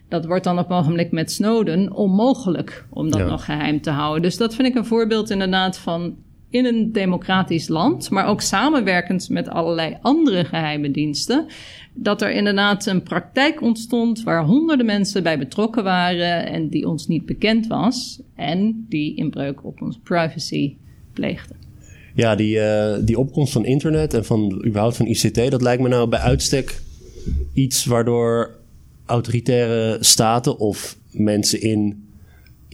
[0.09, 3.27] Dat wordt dan op een ogenblik met Snowden onmogelijk om dat ja.
[3.27, 4.21] nog geheim te houden.
[4.21, 6.15] Dus dat vind ik een voorbeeld inderdaad van
[6.49, 11.45] in een democratisch land, maar ook samenwerkend met allerlei andere geheime diensten,
[11.93, 17.07] dat er inderdaad een praktijk ontstond waar honderden mensen bij betrokken waren en die ons
[17.07, 20.75] niet bekend was en die inbreuk op onze privacy
[21.13, 21.55] pleegden.
[22.15, 25.87] Ja, die, uh, die opkomst van internet en van überhaupt van ICT, dat lijkt me
[25.87, 26.81] nou bij uitstek
[27.53, 28.55] iets waardoor
[29.05, 32.04] autoritaire staten of mensen in,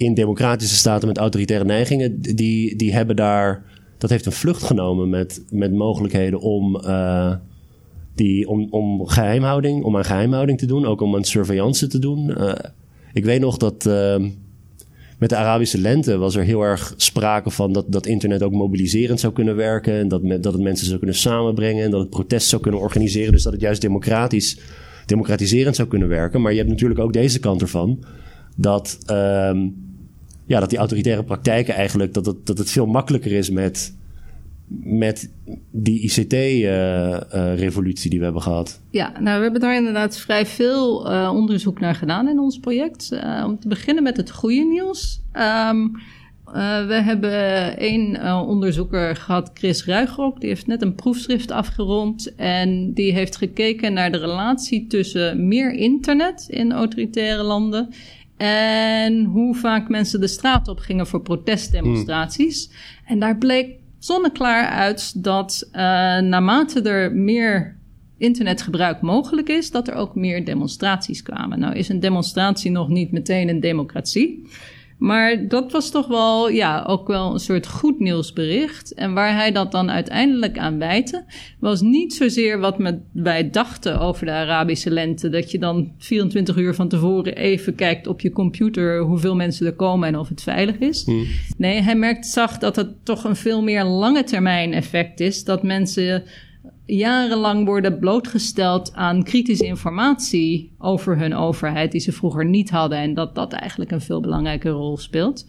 [0.02, 3.64] in democratische staten met autoritaire neigingen, die, die hebben daar.
[3.98, 7.36] Dat heeft een vlucht genomen met, met mogelijkheden om, uh,
[8.16, 12.30] die, om, om geheimhouding, om aan geheimhouding te doen, ook om aan surveillance te doen.
[12.30, 12.54] Uh,
[13.14, 13.86] ik weet nog dat.
[13.86, 14.16] Uh,
[15.22, 19.20] met de Arabische lente was er heel erg sprake van dat, dat internet ook mobiliserend
[19.20, 19.94] zou kunnen werken.
[19.94, 21.84] En dat, dat het mensen zou kunnen samenbrengen.
[21.84, 23.32] En dat het protest zou kunnen organiseren.
[23.32, 24.60] Dus dat het juist democratisch,
[25.06, 26.42] democratiserend zou kunnen werken.
[26.42, 28.04] Maar je hebt natuurlijk ook deze kant ervan.
[28.56, 29.91] Dat, um,
[30.52, 32.14] ja, dat die autoritaire praktijken eigenlijk.
[32.14, 34.00] Dat het, dat het veel makkelijker is met
[34.84, 35.32] met
[35.72, 38.82] die ICT-revolutie uh, uh, die we hebben gehad?
[38.90, 43.10] Ja, nou, we hebben daar inderdaad vrij veel uh, onderzoek naar gedaan in ons project.
[43.46, 45.22] om te beginnen met het goede nieuws.
[45.34, 45.92] Um,
[46.88, 50.40] we hebben één onderzoeker gehad, Chris Ruigrok.
[50.40, 52.36] Die heeft net een proefschrift afgerond.
[52.36, 57.90] En die heeft gekeken naar de relatie tussen meer internet in autoritaire landen.
[58.42, 62.66] En hoe vaak mensen de straat op gingen voor protestdemonstraties.
[62.66, 62.76] Hmm.
[63.06, 65.80] En daar bleek zonneklaar uit dat uh,
[66.20, 67.78] naarmate er meer
[68.18, 71.60] internetgebruik mogelijk is, dat er ook meer demonstraties kwamen.
[71.60, 74.48] Nou is een demonstratie nog niet meteen een democratie.
[75.02, 78.94] Maar dat was toch wel, ja, ook wel een soort goed nieuwsbericht.
[78.94, 81.24] En waar hij dat dan uiteindelijk aan wijte,
[81.60, 82.78] was niet zozeer wat
[83.14, 85.30] wij dachten over de Arabische lente.
[85.30, 89.76] Dat je dan 24 uur van tevoren even kijkt op je computer hoeveel mensen er
[89.76, 91.04] komen en of het veilig is.
[91.06, 91.26] Hmm.
[91.58, 95.44] Nee, hij merkt, zag dat het toch een veel meer lange termijn effect is.
[95.44, 96.24] Dat mensen
[96.86, 103.14] jarenlang worden blootgesteld aan kritische informatie over hun overheid die ze vroeger niet hadden en
[103.14, 105.46] dat dat eigenlijk een veel belangrijke rol speelt.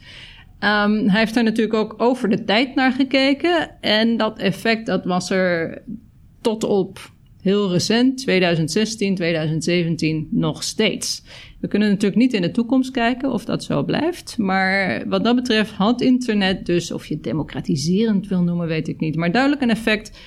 [0.61, 5.05] Um, hij heeft daar natuurlijk ook over de tijd naar gekeken en dat effect dat
[5.05, 5.83] was er
[6.41, 7.11] tot op
[7.43, 11.23] heel recent, 2016, 2017, nog steeds.
[11.61, 14.39] We kunnen natuurlijk niet in de toekomst kijken of dat zo blijft.
[14.39, 19.17] Maar wat dat betreft had internet dus, of je democratiserend wil noemen, weet ik niet.
[19.17, 20.19] Maar duidelijk een effect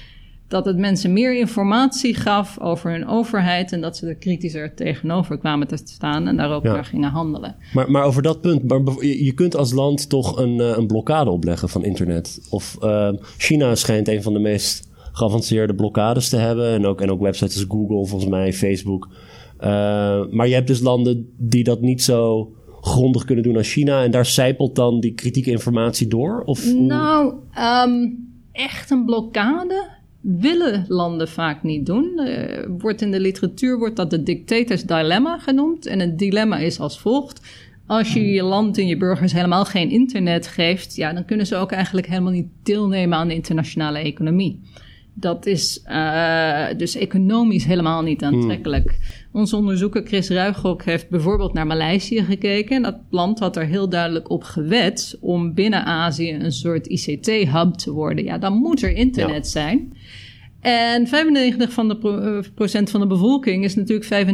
[0.47, 5.38] dat het mensen meer informatie gaf over hun overheid en dat ze er kritischer tegenover
[5.38, 7.55] kwamen te staan en daar ook naar gingen handelen.
[7.73, 11.29] Maar, maar over dat punt, maar je kunt als land toch een, eh, een blokkade
[11.29, 12.47] opleggen van internet.
[12.49, 17.12] Of uh, China schijnt een van de meest geavanceerde blokkades te hebben en ook, en
[17.12, 19.10] ook websites als Google, volgens mij, Facebook.
[19.60, 19.62] Uh,
[20.29, 24.12] maar je hebt dus landen die dat niet zo grondig kunnen doen als China en
[24.12, 26.41] daar zijpelt dan die kritieke informatie door?
[26.45, 27.34] Of nou,
[27.88, 29.94] um, echt een blokkade?
[30.25, 32.11] Willen landen vaak niet doen.
[32.15, 35.85] Uh, wordt in de literatuur wordt dat de dictators dilemma genoemd.
[35.85, 37.41] En het dilemma is als volgt.
[37.88, 41.55] Als je je land en je burgers helemaal geen internet geeft, ja, dan kunnen ze
[41.55, 44.59] ook eigenlijk helemaal niet deelnemen aan de internationale economie.
[45.13, 48.89] Dat is uh, dus economisch helemaal niet hmm.
[49.35, 52.81] Onze onderzoeker Chris Ruigrok heeft bijvoorbeeld naar Maleisië gekeken.
[52.81, 57.91] Dat land had er heel duidelijk op gewet om binnen Azië een soort ICT-hub te
[57.91, 58.23] worden.
[58.23, 59.93] Ja, dan moet er internet zijn.
[60.61, 61.09] En 95%
[61.67, 64.27] van de eh, procent van de bevolking is natuurlijk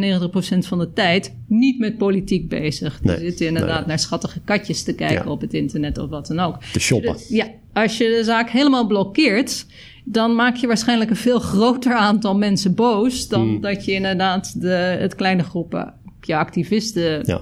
[0.55, 2.99] 95% van de tijd niet met politiek bezig.
[2.99, 6.63] Die zitten inderdaad naar schattige katjes te kijken op het internet of wat dan ook.
[6.63, 7.15] Te shoppen.
[7.29, 9.65] ja, als je de zaak helemaal blokkeert,
[10.05, 13.61] dan maak je waarschijnlijk een veel groter aantal mensen boos dan hmm.
[13.61, 17.41] dat je inderdaad de, het kleine groepen je activisten ja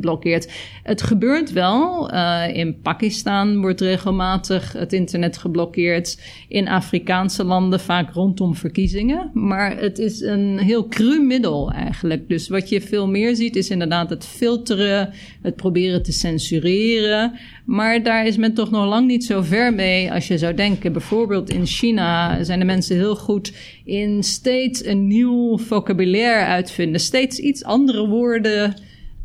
[0.00, 0.52] blokkeert.
[0.82, 2.12] Het gebeurt wel.
[2.12, 6.20] Uh, in Pakistan wordt regelmatig het internet geblokkeerd.
[6.48, 9.30] In Afrikaanse landen vaak rondom verkiezingen.
[9.34, 12.28] Maar het is een heel cru middel eigenlijk.
[12.28, 15.12] Dus wat je veel meer ziet is inderdaad het filteren,
[15.42, 17.38] het proberen te censureren.
[17.64, 20.92] Maar daar is men toch nog lang niet zo ver mee als je zou denken.
[20.92, 23.52] Bijvoorbeeld in China zijn de mensen heel goed
[23.84, 27.00] in steeds een nieuw vocabulaire uitvinden.
[27.00, 28.74] Steeds iets andere woorden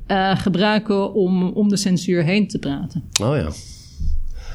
[0.07, 3.03] uh, gebruiken om om de censuur heen te praten.
[3.21, 3.49] Oh ja.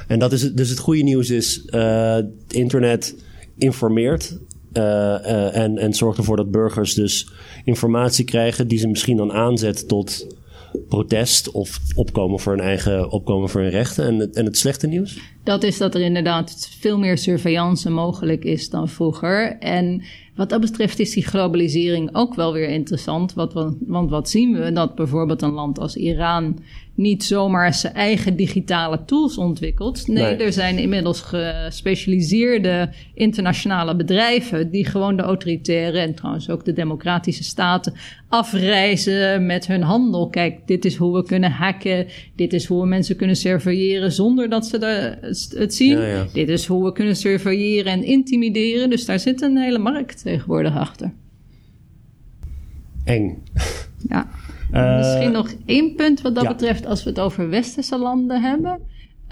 [0.07, 3.25] En dat is het, dus het goede nieuws is, uh, het internet
[3.59, 4.39] informeert
[4.73, 7.29] uh, en, en zorgt ervoor dat burgers dus
[7.65, 10.27] informatie krijgen die ze misschien dan aanzet tot
[10.89, 14.07] protest of opkomen voor hun eigen opkomen voor hun rechten.
[14.07, 15.19] En het, en het slechte nieuws?
[15.45, 19.59] Dat is dat er inderdaad veel meer surveillance mogelijk is dan vroeger.
[19.59, 20.03] En
[20.41, 23.35] wat dat betreft is die globalisering ook wel weer interessant.
[23.35, 23.53] Wat,
[23.87, 24.73] want wat zien we?
[24.73, 26.59] Dat bijvoorbeeld een land als Iran
[26.95, 30.09] niet zomaar zijn eigen digitale tools ontwikkelt.
[30.09, 36.73] Nee, er zijn inmiddels gespecialiseerde internationale bedrijven die gewoon de autoritaire en trouwens ook de
[36.73, 37.93] democratische staten
[38.29, 40.29] afreizen met hun handel.
[40.29, 42.07] Kijk, dit is hoe we kunnen hacken.
[42.37, 45.99] Dit is hoe we mensen kunnen surveilleren zonder dat ze het zien.
[46.33, 48.91] Dit is hoe we kunnen surveilleren en intimideren.
[48.91, 51.13] Dus daar zit een hele markt tegenwoordig achter.
[53.05, 53.43] Eng.
[54.09, 54.29] Ja.
[54.73, 58.81] Misschien nog één punt wat dat betreft als we het over westerse landen hebben.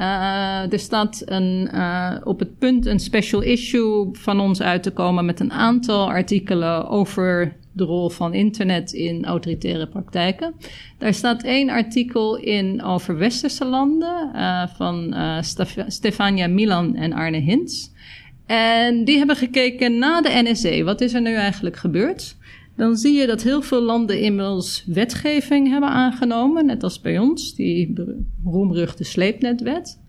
[0.01, 4.90] Uh, er staat een, uh, op het punt een special issue van ons uit te
[4.90, 10.55] komen met een aantal artikelen over de rol van internet in autoritaire praktijken.
[10.98, 17.38] Daar staat één artikel in over westerse landen uh, van Stef Stefania Milan en Arne
[17.38, 17.88] Hintz.
[18.46, 20.85] En die hebben gekeken na de NSE.
[20.85, 22.37] Wat is er nu eigenlijk gebeurd?
[22.79, 27.55] Dan zie je dat heel veel landen inmiddels wetgeving hebben aangenomen, net als bij ons,
[27.55, 27.93] die
[28.45, 30.01] roemruchte sleepnetwet,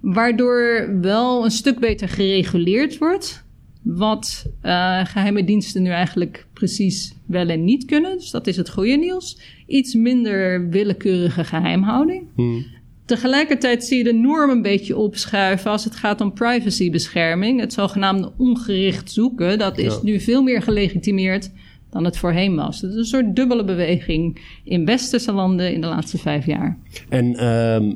[0.00, 3.44] waardoor wel een stuk beter gereguleerd wordt
[3.82, 8.16] wat uh, geheime diensten nu eigenlijk precies wel en niet kunnen.
[8.16, 9.38] Dus dat is het goede nieuws.
[9.66, 12.28] Iets minder willekeurige geheimhouding.
[12.34, 12.66] Hmm.
[13.04, 17.60] Tegelijkertijd zie je de norm een beetje opschuiven als het gaat om privacybescherming.
[17.60, 21.50] Het zogenaamde ongericht zoeken, dat is nu veel meer gelegitimeerd
[21.96, 22.80] dan het voorheen was.
[22.80, 26.78] Het is een soort dubbele beweging in westerse landen in de laatste vijf jaar.
[27.08, 27.94] En uh,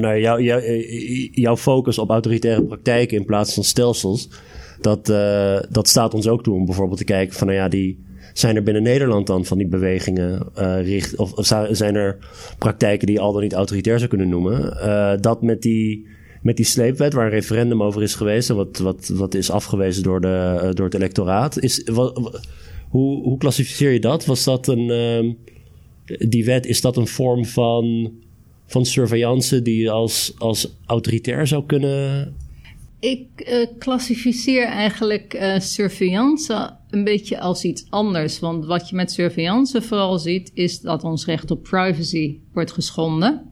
[0.00, 0.62] nou, jou, jou,
[1.32, 4.28] jouw focus op autoritaire praktijken in plaats van stelsels,
[4.80, 7.98] dat, uh, dat staat ons ook toe om bijvoorbeeld te kijken van, nou ja, die,
[8.32, 10.46] zijn er binnen Nederland dan van die bewegingen
[10.82, 11.32] richt, of,
[11.70, 12.18] zijn er
[12.58, 14.76] praktijken die je al dan niet autoritair zou kunnen noemen?
[15.20, 16.06] Dat met die,
[16.42, 20.02] met die sleepwet, waar een referendum over is geweest en wat, wat, wat is afgewezen
[20.02, 22.40] door, de, door het electoraat, is, wat,
[22.94, 24.24] hoe, hoe klassificeer je dat?
[24.24, 24.88] Was dat een.
[24.88, 25.32] Uh,
[26.28, 28.12] die wet, is dat een vorm van,
[28.66, 32.34] van surveillance die je als, als autoritair zou kunnen.
[33.00, 38.40] Ik uh, klassificeer eigenlijk uh, surveillance een beetje als iets anders.
[38.40, 43.42] Want wat je met surveillance vooral ziet, is dat ons recht op privacy wordt geschonden.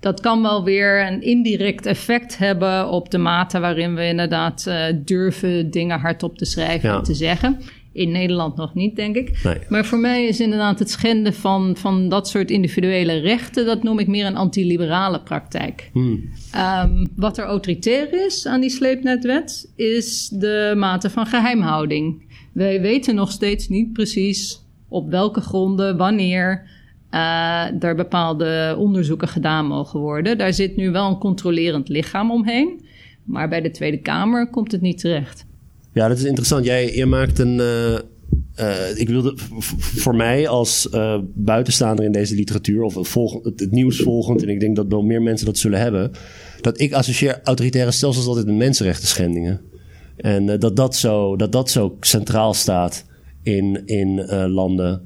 [0.00, 4.84] Dat kan wel weer een indirect effect hebben op de mate waarin we inderdaad uh,
[5.04, 7.58] durven dingen hardop te schrijven en te zeggen.
[7.94, 9.60] In Nederland nog niet, denk ik.
[9.68, 13.98] Maar voor mij is inderdaad het schenden van, van dat soort individuele rechten, dat noem
[13.98, 15.90] ik meer een antiliberale praktijk.
[15.92, 16.30] Hmm.
[16.56, 22.22] Um, wat er autoritair is aan die sleepnetwet, is de mate van geheimhouding.
[22.52, 26.70] Wij weten nog steeds niet precies op welke gronden, wanneer
[27.10, 30.38] uh, er bepaalde onderzoeken gedaan mogen worden.
[30.38, 32.84] Daar zit nu wel een controlerend lichaam omheen.
[33.24, 35.46] Maar bij de Tweede Kamer komt het niet terecht.
[35.94, 36.64] Ja, dat is interessant.
[36.64, 37.58] Jij, maakt een.
[37.58, 37.98] Uh,
[38.60, 39.32] uh, ik wilde
[40.02, 42.94] voor mij als uh, buitenstaander in deze literatuur, of
[43.42, 46.10] het, nieuws volgend, en ik denk dat wel meer mensen dat zullen hebben,
[46.60, 49.60] dat ik associeer autoritaire stelsels altijd met mensenrechten schendingen.
[50.16, 53.04] En dat, dat, zo, dat dat zo centraal staat
[53.42, 55.02] in, in landen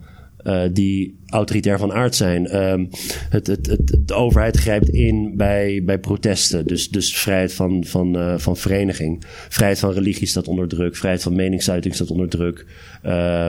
[0.48, 2.56] uh, die autoritair van aard zijn.
[2.56, 2.88] Um,
[3.30, 6.66] het, het, het, de overheid grijpt in bij, bij protesten.
[6.66, 9.24] Dus, dus vrijheid van, van, uh, van vereniging.
[9.48, 10.96] Vrijheid van religie staat onder druk.
[10.96, 12.66] Vrijheid van meningsuiting staat onder druk.
[13.04, 13.48] Uh,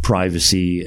[0.00, 0.86] privacy.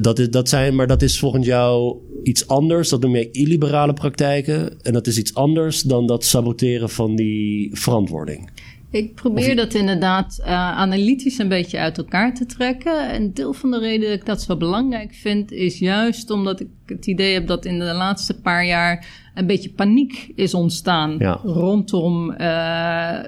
[0.00, 2.88] dat, is, dat zijn, maar dat is volgens jou iets anders.
[2.88, 4.82] Dat noem je illiberale praktijken.
[4.82, 8.50] En dat is iets anders dan dat saboteren van die verantwoording.
[8.96, 10.46] Ik probeer dat inderdaad uh,
[10.78, 13.10] analytisch een beetje uit elkaar te trekken.
[13.10, 16.68] En deel van de reden dat ik dat zo belangrijk vind, is juist omdat ik
[16.86, 22.30] het idee heb dat in de laatste paar jaar een beetje paniek is ontstaan rondom
[22.30, 23.18] uh,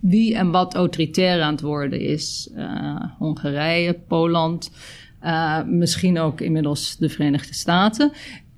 [0.00, 2.50] wie en wat autoritair aan het worden is.
[2.56, 4.70] Uh, Hongarije, Poland.
[5.24, 8.12] Uh, misschien ook inmiddels de Verenigde Staten.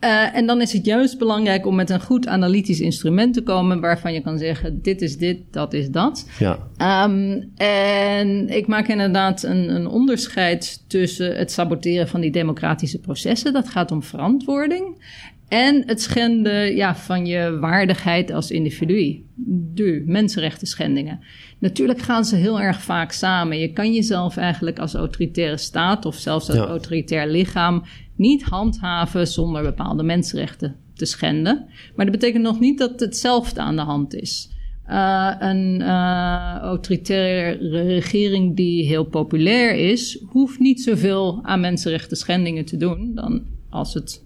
[0.05, 3.81] Uh, en dan is het juist belangrijk om met een goed analytisch instrument te komen
[3.81, 6.29] waarvan je kan zeggen: dit is dit, dat is dat.
[6.39, 6.59] Ja.
[7.07, 13.53] Um, en ik maak inderdaad een, een, onderscheid tussen het saboteren van die democratische processen,
[13.53, 14.97] dat gaat om verantwoording,
[15.49, 19.25] en het schenden ja, van je waardigheid als individu.
[19.75, 21.21] De mensenrechten schendingen.
[21.65, 23.59] Natuurlijk gaan ze heel erg vaak samen.
[23.59, 27.83] Je kan jezelf eigenlijk als autoritaire staat of zelfs als autoritair lichaam
[28.17, 31.67] niet handhaven zonder bepaalde mensenrechten te schenden.
[31.97, 34.51] Maar dat betekent nog niet dat hetzelfde aan de hand is.
[34.89, 42.65] Uh, een uh, autoritaire regering die heel populair is, hoeft niet zoveel aan mensenrechten schendingen
[42.65, 44.25] te doen dan als het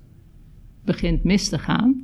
[0.85, 2.03] begint mis te gaan.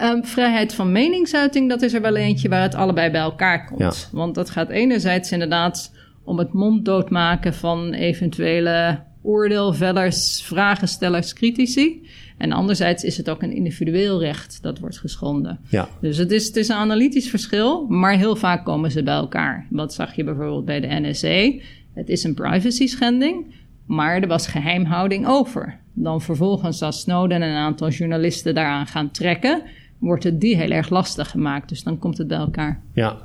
[0.00, 4.08] Um, vrijheid van meningsuiting, dat is er wel eentje waar het allebei bij elkaar komt.
[4.12, 5.92] Want dat gaat enerzijds inderdaad
[6.24, 12.08] om het monddood maken van eventuele oordeelvellers, vragenstellers, critici.
[12.38, 15.58] En anderzijds is het ook een individueel recht dat wordt geschonden.
[15.68, 15.88] Ja.
[16.00, 19.66] Dus het is, het is een analytisch verschil, maar heel vaak komen ze bij elkaar.
[19.70, 21.66] Wat zag je bijvoorbeeld bij de NSA?
[21.94, 23.54] Het is een privacy schending,
[23.86, 25.78] maar er was geheimhouding over.
[25.92, 29.62] Dan vervolgens als Snowden en een aantal journalisten daaraan gaan trekken,
[29.98, 31.68] wordt het die heel erg lastig gemaakt.
[31.68, 32.82] Dus dan komt het bij elkaar.
[32.92, 33.16] Ja,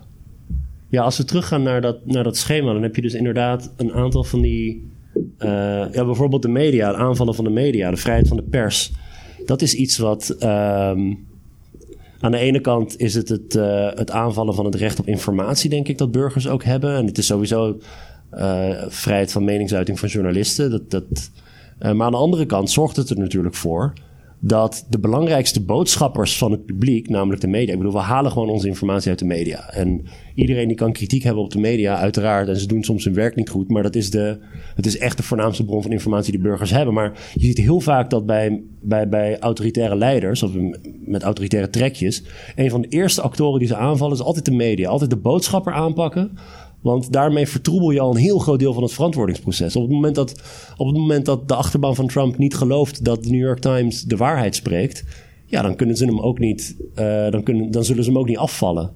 [0.89, 3.93] ja als we teruggaan naar dat, naar dat schema, dan heb je dus inderdaad een
[3.93, 4.87] aantal van die
[5.91, 8.91] ja, bijvoorbeeld de media, de aanvallen van de media, de vrijheid van de pers.
[9.45, 10.29] Dat is iets wat.
[10.29, 11.13] Ehm,
[12.19, 13.53] aan de ene kant is het het,
[13.93, 16.95] het aanvallen van het recht op informatie, denk ik, dat burgers ook hebben.
[16.95, 17.77] En het is sowieso
[18.87, 20.69] vrijheid van meningsuiting van journalisten.
[20.71, 21.31] Dat, dat,
[21.79, 23.93] maar aan de andere kant zorgt het er natuurlijk voor
[24.39, 27.71] dat de belangrijkste boodschappers van het publiek, namelijk de media.
[27.71, 29.69] Ik bedoel, we halen gewoon onze informatie uit de media.
[29.69, 32.47] En iedereen die kan kritiek hebben op de media, uiteraard.
[32.47, 33.69] En ze doen soms hun werk niet goed.
[33.69, 34.37] Maar dat is, de,
[34.75, 36.93] het is echt de voornaamste bron van informatie die burgers hebben.
[36.93, 40.51] Maar je ziet heel vaak dat bij, bij, bij autoritaire leiders, of
[41.05, 42.23] met autoritaire trekjes,
[42.55, 44.89] een van de eerste actoren die ze aanvallen is altijd de media.
[44.89, 46.37] Altijd de boodschapper aanpakken.
[46.81, 49.75] Want daarmee vertroebel je al een heel groot deel van het verantwoordingsproces.
[49.75, 50.41] Op het moment dat,
[50.77, 54.03] op het moment dat de achterban van Trump niet gelooft dat de New York Times
[54.03, 55.03] de waarheid spreekt,
[55.45, 58.27] ja, dan kunnen ze hem ook niet, uh, dan, kunnen, dan zullen ze hem ook
[58.27, 58.91] niet afvallen.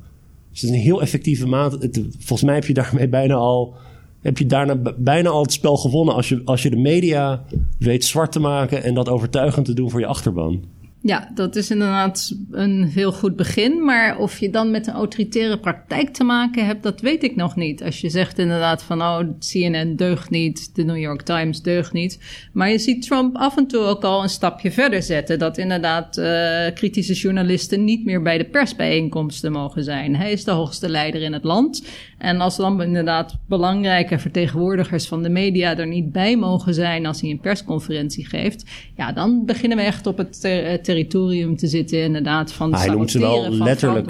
[0.51, 1.77] Dus het is een heel effectieve maat.
[2.19, 3.73] volgens mij heb je daarmee bijna al,
[4.21, 7.43] heb je daarna bijna al het spel gewonnen als je, als je de media
[7.79, 10.63] weet zwart te maken en dat overtuigend te doen voor je achterban.
[11.05, 13.85] Ja, dat is inderdaad een heel goed begin.
[13.85, 17.55] Maar of je dan met een autoritaire praktijk te maken hebt, dat weet ik nog
[17.55, 17.83] niet.
[17.83, 22.19] Als je zegt inderdaad van, oh, CNN deugt niet, de New York Times deugt niet.
[22.53, 25.39] Maar je ziet Trump af en toe ook al een stapje verder zetten.
[25.39, 26.25] Dat inderdaad uh,
[26.73, 30.15] kritische journalisten niet meer bij de persbijeenkomsten mogen zijn.
[30.15, 31.85] Hij is de hoogste leider in het land.
[32.23, 37.21] En als dan inderdaad belangrijke vertegenwoordigers van de media er niet bij mogen zijn als
[37.21, 38.65] hij een persconferentie geeft,
[38.97, 40.41] ja, dan beginnen we echt op het
[40.83, 44.09] territorium te zitten, inderdaad, van de hij noemt ze wel letterlijk,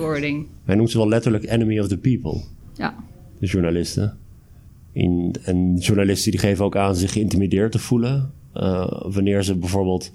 [0.65, 2.41] Hij noemt ze wel letterlijk enemy of the people.
[2.73, 2.95] Ja.
[3.39, 4.17] De journalisten.
[4.91, 8.31] In, en journalisten die geven ook aan zich geïntimideerd te voelen.
[8.55, 10.11] Uh, wanneer ze bijvoorbeeld.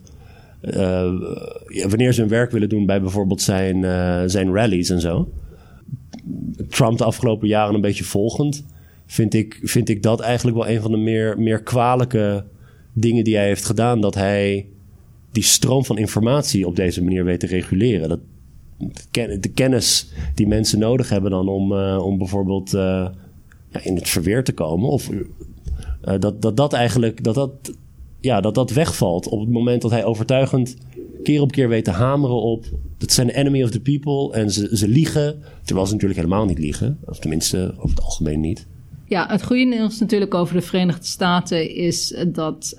[0.63, 1.13] Uh,
[1.89, 5.29] wanneer ze hun werk willen doen bij bijvoorbeeld zijn, uh, zijn rallies en zo.
[6.69, 8.65] Trump de afgelopen jaren een beetje volgend.
[9.07, 12.45] Vind ik, vind ik dat eigenlijk wel een van de meer, meer kwalijke
[12.93, 14.01] dingen die hij heeft gedaan.
[14.01, 14.67] Dat hij
[15.33, 18.09] die stroom van informatie op deze manier weet te reguleren.
[18.09, 18.21] Dat,
[19.41, 24.45] de kennis die mensen nodig hebben dan om, uh, om bijvoorbeeld ja, in het verweer
[24.45, 24.89] te komen.
[24.89, 25.21] Of uh,
[26.19, 27.51] dat, dat dat eigenlijk dat dat,
[28.21, 30.77] ja, dat dat wegvalt op het moment dat hij overtuigend
[31.23, 32.65] keer op keer weet te hameren op.
[32.99, 35.43] Dat zijn de enemy of the people en ze, ze liegen.
[35.65, 36.99] Terwijl ze natuurlijk helemaal niet liegen.
[37.05, 38.67] Of tenminste, over het algemeen niet.
[39.05, 42.77] Ja, het goede nieuws natuurlijk over de Verenigde Staten is dat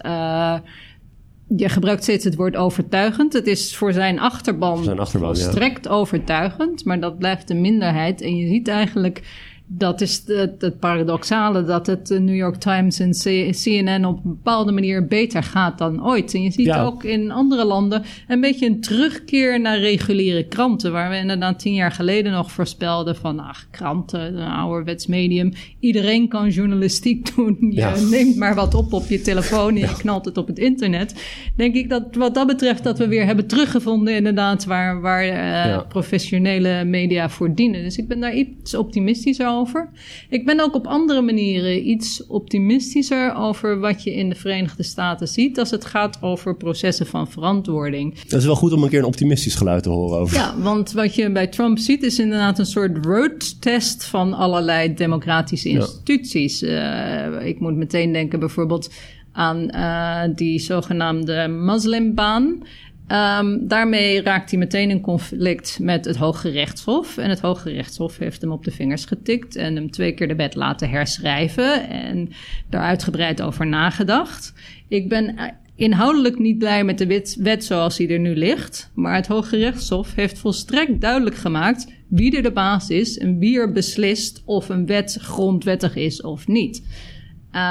[1.58, 3.34] je gebruikt steeds het woord overtuigend.
[3.34, 8.22] Het is voor zijn achterban, zijn achterban volstrekt overtuigend, maar dat blijft de minderheid.
[8.22, 13.00] En je ziet eigenlijk dat is het, het, paradoxale dat het de New York Times
[13.00, 13.12] en
[13.52, 16.34] CNN op een bepaalde manier beter gaat dan ooit.
[16.34, 20.92] En je ziet ook in andere landen een beetje een terugkeer naar reguliere kranten.
[20.92, 25.54] Waar we inderdaad tien jaar geleden nog voorspelden van ach, kranten, een ouderwets medium.
[25.80, 27.58] Iedereen kan journalistiek doen.
[27.60, 31.24] Je neemt maar wat op op je telefoon en je knalt het op het internet.
[31.56, 35.88] Denk ik dat wat dat betreft dat we weer hebben teruggevonden inderdaad waar, waar uh,
[35.88, 37.84] professionele media voor dienen.
[37.84, 39.89] Dus ik ben daar iets optimistischer over over.
[40.30, 45.28] Ik ben ook op andere manieren iets optimistischer over wat je in de Verenigde Staten
[45.28, 48.20] ziet als het gaat over processen van verantwoording.
[48.28, 50.38] Dat is wel goed om een keer een optimistisch geluid te horen over.
[50.38, 55.70] Ja, want wat je bij Trump ziet is inderdaad een soort roadtest van allerlei democratische
[55.70, 56.64] instituties.
[56.64, 58.89] Uh, ik moet meteen denken bijvoorbeeld
[59.32, 62.64] aan uh, die zogenaamde moslimbaan.
[63.12, 67.18] Um, daarmee raakt hij meteen in conflict met het Hoge Rechtshof.
[67.18, 70.36] En het Hoge Rechtshof heeft hem op de vingers getikt en hem twee keer de
[70.36, 72.30] wet laten herschrijven en
[72.70, 74.53] daar uitgebreid over nagedacht.
[74.88, 75.45] Ik ben eh,
[75.76, 80.16] inhoudelijk niet blij met de wet, zoals die er nu ligt, maar het Hoge Rechtshof
[80.16, 84.86] heeft volstrekt duidelijk gemaakt wie er de baas is en wie er beslist of een
[84.86, 86.84] wet grondwettig is of niet.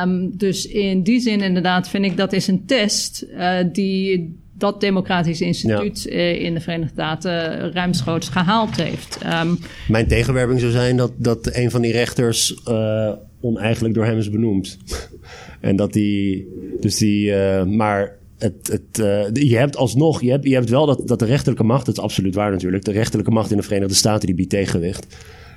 [0.04, 4.80] Um, dus in die zin inderdaad vind ik dat is een test uh, die dat
[4.80, 9.18] democratische instituut eh, in de Verenigde Staten ruimschoots gehaald heeft.
[9.42, 14.18] Um, Mijn tegenwerping zou zijn dat, dat een van die rechters uh, oneigenlijk door hem
[14.18, 14.78] is benoemd.
[15.60, 16.48] en dat die,
[16.80, 21.08] dus die, uh, maar het, het, je hebt alsnog, je hebt, je hebt wel dat,
[21.08, 23.94] dat de rechterlijke macht, dat is absoluut waar natuurlijk, de rechterlijke macht in de Verenigde
[23.94, 25.06] Staten die biedt tegenwicht.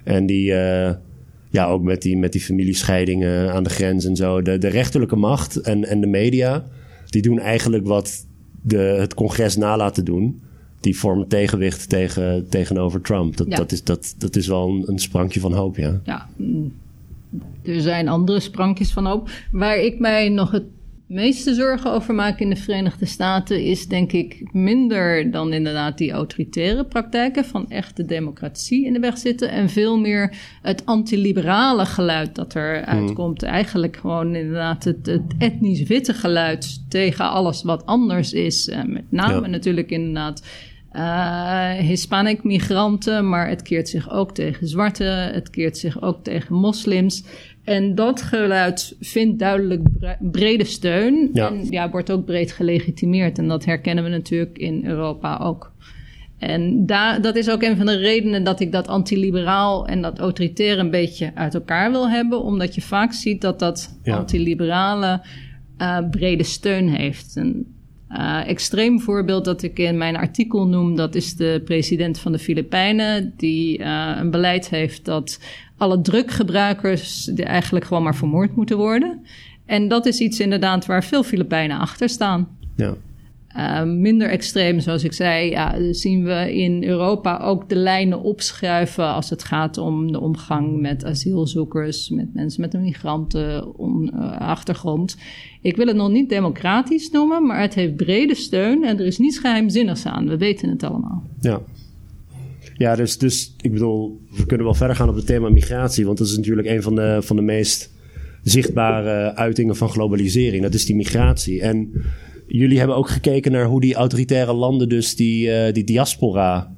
[0.03, 0.53] En die,
[1.49, 4.41] ja, ook met die, met die familiescheidingen aan de grens en zo.
[4.41, 6.65] De, de rechterlijke macht en, en de media,
[7.05, 8.25] die doen eigenlijk wat
[8.61, 10.41] de, het congres nalaten doen.
[10.79, 13.37] Die vormen tegenwicht tegen, tegenover Trump.
[13.37, 16.01] Dat, dat, is, dat, dat is wel een, een sprankje van hoop, ja.
[16.03, 16.27] Ja,
[17.63, 19.29] er zijn andere sprankjes van hoop.
[19.51, 20.63] Waar ik mij nog het
[21.11, 26.11] meeste zorgen over maken in de Verenigde Staten is denk ik minder dan inderdaad die
[26.11, 32.35] autoritaire praktijken van echte democratie in de weg zitten en veel meer het antiliberale geluid
[32.35, 32.99] dat er hmm.
[32.99, 33.43] uitkomt.
[33.43, 38.67] Eigenlijk gewoon inderdaad het, het, etnisch witte geluid tegen alles wat anders is.
[38.67, 40.41] Uh, met name natuurlijk inderdaad
[40.93, 46.55] uh, Hispanic migranten, maar het keert zich ook tegen zwarte, het keert zich ook tegen
[46.55, 47.23] moslims.
[47.63, 49.81] En dat geluid vindt duidelijk
[50.19, 53.37] brede steun en ja, wordt ook breed gelegitimeerd.
[53.37, 55.71] En dat herkennen we natuurlijk in Europa ook.
[56.37, 60.19] En daar, dat is ook een van de redenen dat ik dat antiliberaal en dat
[60.19, 62.41] autoritair een beetje uit elkaar wil hebben.
[62.41, 65.21] Omdat je vaak ziet dat dat antiliberale
[65.77, 67.35] uh, brede steun heeft.
[67.35, 67.75] Een
[68.09, 72.39] uh, extreem voorbeeld dat ik in mijn artikel noem, dat is de president van de
[72.39, 75.39] Filipijnen, die uh, een beleid heeft dat
[75.81, 79.21] alle druggebruikers eigenlijk gewoon maar vermoord moeten worden.
[79.65, 82.47] En dat is iets inderdaad waar veel Filipijnen achter staan.
[82.75, 82.95] Ja.
[83.57, 89.13] Uh, minder extreem, zoals ik zei, ja, zien we in Europa ook de lijnen opschuiven
[89.13, 95.15] als het gaat om de omgang met asielzoekers, met mensen met een migrantenachtergrond.
[95.17, 95.23] Uh,
[95.61, 99.17] ik wil het nog niet democratisch noemen, maar het heeft brede steun en er is
[99.17, 100.27] niets geheimzinnigs aan.
[100.27, 101.23] We weten het allemaal.
[101.39, 101.61] Ja.
[102.81, 106.17] Ja, dus, dus ik bedoel, we kunnen wel verder gaan op het thema migratie, want
[106.17, 107.91] dat is natuurlijk een van de, van de meest
[108.43, 110.63] zichtbare uitingen van globalisering.
[110.63, 111.61] Dat is die migratie.
[111.61, 111.91] En
[112.47, 116.75] jullie hebben ook gekeken naar hoe die autoritaire landen dus die, uh, die diaspora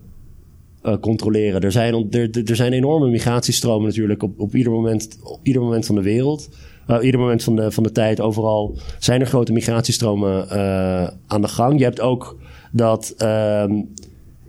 [0.84, 1.62] uh, controleren.
[1.62, 5.86] Er zijn, er, er zijn enorme migratiestromen natuurlijk op, op, ieder, moment, op ieder moment
[5.86, 6.50] van de wereld.
[6.88, 10.50] Uh, ieder moment van de, van de tijd, overal zijn er grote migratiestromen
[11.28, 11.78] aan de gang.
[11.78, 12.38] Je hebt ook
[12.72, 13.72] dat ehm,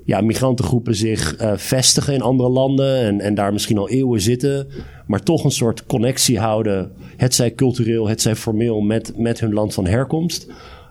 [0.04, 4.66] ja, migrantengroepen zich uh, vestigen in andere landen en, en daar misschien al eeuwen zitten,
[5.06, 9.52] maar toch een soort connectie houden, het zij cultureel, het zij formeel, met, met hun
[9.52, 10.46] land van herkomst.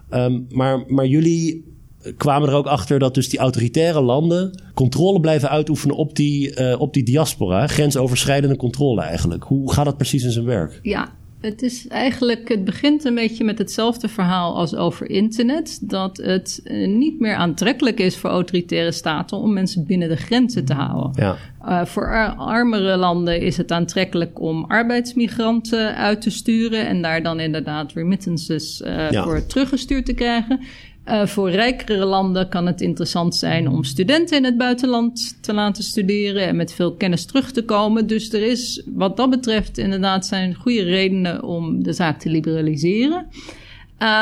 [0.09, 1.71] Um, maar, maar jullie
[2.17, 6.79] kwamen er ook achter dat dus die autoritaire landen controle blijven uitoefenen op die, uh,
[6.79, 9.43] op die diaspora, grensoverschrijdende controle eigenlijk.
[9.43, 10.79] Hoe gaat dat precies in zijn werk?
[10.81, 11.11] Ja,
[11.43, 15.79] het is eigenlijk, het begint een beetje met hetzelfde verhaal als over internet.
[15.81, 20.65] Dat het uh, niet meer aantrekkelijk is voor autoritaire staten om mensen binnen de grenzen
[20.65, 21.11] te houden.
[21.15, 21.37] Ja.
[21.65, 27.23] Uh, voor ar armere landen is het aantrekkelijk om arbeidsmigranten uit te sturen en daar
[27.23, 29.23] dan inderdaad remittances uh, ja.
[29.23, 30.59] voor teruggestuurd te krijgen.
[31.07, 35.83] Uh, voor rijkere landen kan het interessant zijn om studenten in het buitenland te laten
[35.83, 38.07] studeren en met veel kennis terug te komen.
[38.07, 43.27] Dus er is wat dat betreft inderdaad zijn goede redenen om de zaak te liberaliseren.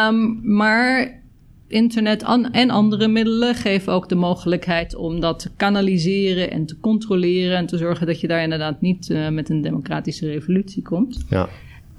[0.08, 1.20] Um, maar
[1.68, 7.58] internet en andere middelen geven ook de mogelijkheid om dat te kanaliseren en te controleren
[7.58, 11.26] en te zorgen dat je daar inderdaad niet uh, met een democratische revolutie komt.
[11.30, 11.50] Ja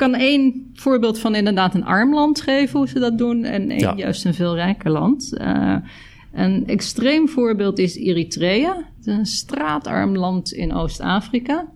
[0.03, 3.97] kan één voorbeeld van inderdaad een arm land geven, hoe ze dat doen, en één
[3.97, 5.33] juist een veel rijker land.
[5.41, 5.77] Uh,
[6.33, 11.69] een extreem voorbeeld is Eritrea, een straatarm land in Oost-Afrika.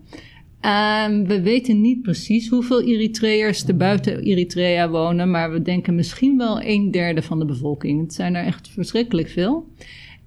[0.61, 6.37] Uh, we weten niet precies hoeveel Eritreërs er buiten Eritrea wonen, maar we denken misschien
[6.37, 8.01] wel een derde van de bevolking.
[8.01, 9.67] Het zijn er echt verschrikkelijk veel.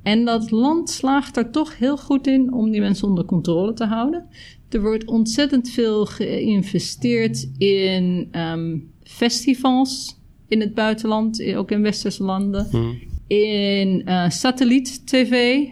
[0.02, 3.84] En dat land slaagt er toch heel goed in om die mensen onder controle te
[3.84, 4.26] houden.
[4.70, 10.18] Er wordt ontzettend veel geïnvesteerd in um, festivals
[10.48, 12.66] in het buitenland, ook in westerse landen.
[12.70, 12.98] Hmm.
[13.26, 15.64] In uh, satelliet-tv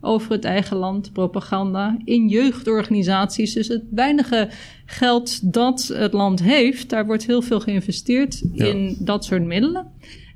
[0.00, 1.98] over het eigen land, propaganda.
[2.04, 3.52] In jeugdorganisaties.
[3.52, 4.48] Dus het weinige
[4.86, 9.86] geld dat het land heeft, daar wordt heel veel geïnvesteerd in dat soort middelen.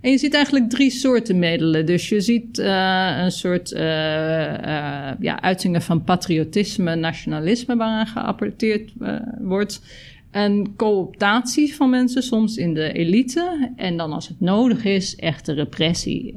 [0.06, 1.86] En je ziet eigenlijk drie soorten middelen.
[1.86, 8.92] Dus je ziet uh, een soort uh, uh, ja, uitingen van patriotisme, nationalisme waaraan geapporteerd
[9.38, 9.82] wordt.
[10.30, 13.72] Een cooptatie van mensen, soms in de elite.
[13.76, 16.34] En dan als het nodig is, echte repressie.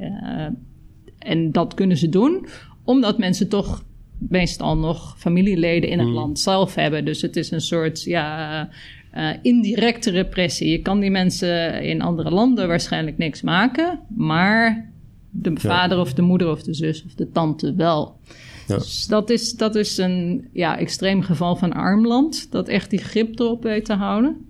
[1.20, 2.47] en dat kunnen ze doen,
[2.84, 3.84] omdat mensen toch
[4.17, 6.13] meestal nog familieleden in het mm.
[6.13, 7.05] land zelf hebben.
[7.05, 8.70] Dus het is een soort ja,
[9.16, 10.70] uh, indirecte repressie.
[10.70, 14.91] Je kan die mensen in andere landen waarschijnlijk niks maken, maar
[15.30, 18.20] de vader of de moeder of de zus of de tante wel.
[18.68, 18.76] Ja.
[18.76, 22.99] Dus dat is, dat is een ja, extreem geval van arm land, dat echt die
[22.99, 24.47] grip erop weet te houden.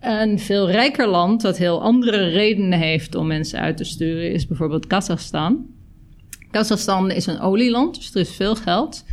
[0.00, 4.46] Een veel rijker land dat heel andere redenen heeft om mensen uit te sturen is
[4.46, 5.66] bijvoorbeeld Kazachstan.
[6.50, 9.04] Kazachstan is een olieland, dus er is veel geld.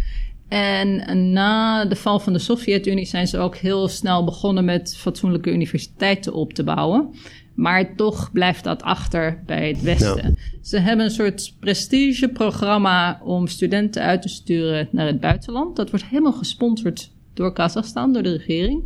[0.48, 5.52] En na de val van de Sovjet-Unie zijn ze ook heel snel begonnen met fatsoenlijke
[5.52, 7.10] universiteiten op te bouwen.
[7.54, 10.38] Maar toch blijft dat achter bij het Westen.
[10.62, 15.76] Ze hebben een soort prestigeprogramma om studenten uit te sturen naar het buitenland.
[15.76, 18.84] Dat wordt helemaal gesponsord door Kazachstan, door de regering.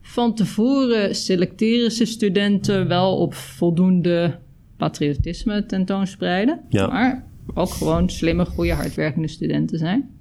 [0.00, 4.38] Van tevoren selecteren ze studenten wel op voldoende
[4.76, 6.60] patriotisme tentoonspreiden.
[6.68, 6.86] Ja.
[6.86, 10.15] Maar ook gewoon slimme, goede, hardwerkende studenten zijn.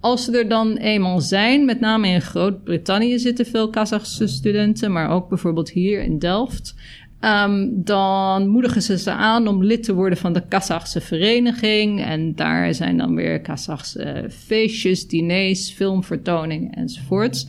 [0.00, 5.10] Als ze er dan eenmaal zijn, met name in Groot-Brittannië zitten veel Kazachse studenten, maar
[5.10, 6.74] ook bijvoorbeeld hier in Delft.
[7.20, 12.04] Ehm, dan moedigen ze ze aan om lid te worden van de Kazachse vereniging.
[12.04, 17.46] En daar zijn dan weer Kazachse feestjes, diners, filmvertoningen enzovoorts.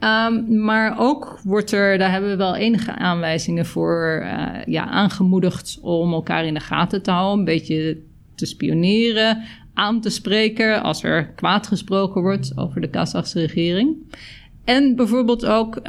[0.00, 5.78] Um, maar ook wordt er, daar hebben we wel enige aanwijzingen voor, uh, ja, aangemoedigd
[5.82, 7.98] om elkaar in de gaten te houden, een beetje
[8.34, 9.42] te spioneren,
[9.78, 13.96] aan te spreken als er kwaad gesproken wordt over de Kazachse regering.
[14.68, 15.80] En bijvoorbeeld ook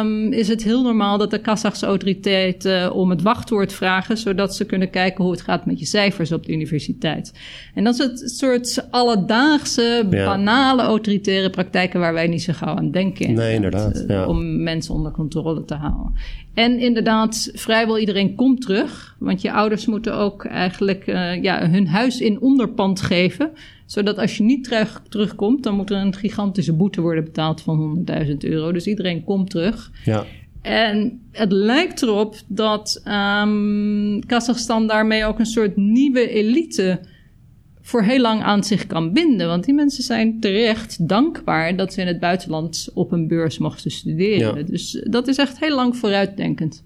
[0.00, 4.66] um, is het heel normaal dat de Kazachse autoriteiten om het wachtwoord vragen, zodat ze
[4.66, 7.32] kunnen kijken hoe het gaat met je cijfers op de universiteit.
[7.74, 10.24] En dat is het soort alledaagse, ja.
[10.24, 13.32] banale autoritaire praktijken waar wij niet zo gauw aan denken.
[13.34, 14.04] Nee, inderdaad.
[14.08, 14.26] Ja.
[14.26, 16.12] Om mensen onder controle te houden.
[16.54, 19.16] En inderdaad, vrijwel iedereen komt terug.
[19.18, 23.50] Want je ouders moeten ook eigenlijk uh, ja, hun huis in onderpand geven
[23.92, 28.04] zodat als je niet terug, terugkomt, dan moet er een gigantische boete worden betaald van
[28.26, 28.72] 100.000 euro.
[28.72, 29.90] Dus iedereen komt terug.
[30.04, 30.24] Ja.
[30.62, 37.00] En het lijkt erop dat um, Kazachstan daarmee ook een soort nieuwe elite
[37.80, 39.46] voor heel lang aan zich kan binden.
[39.46, 43.90] Want die mensen zijn terecht dankbaar dat ze in het buitenland op een beurs mochten
[43.90, 44.56] studeren.
[44.56, 44.62] Ja.
[44.62, 46.82] Dus dat is echt heel lang vooruitdenkend.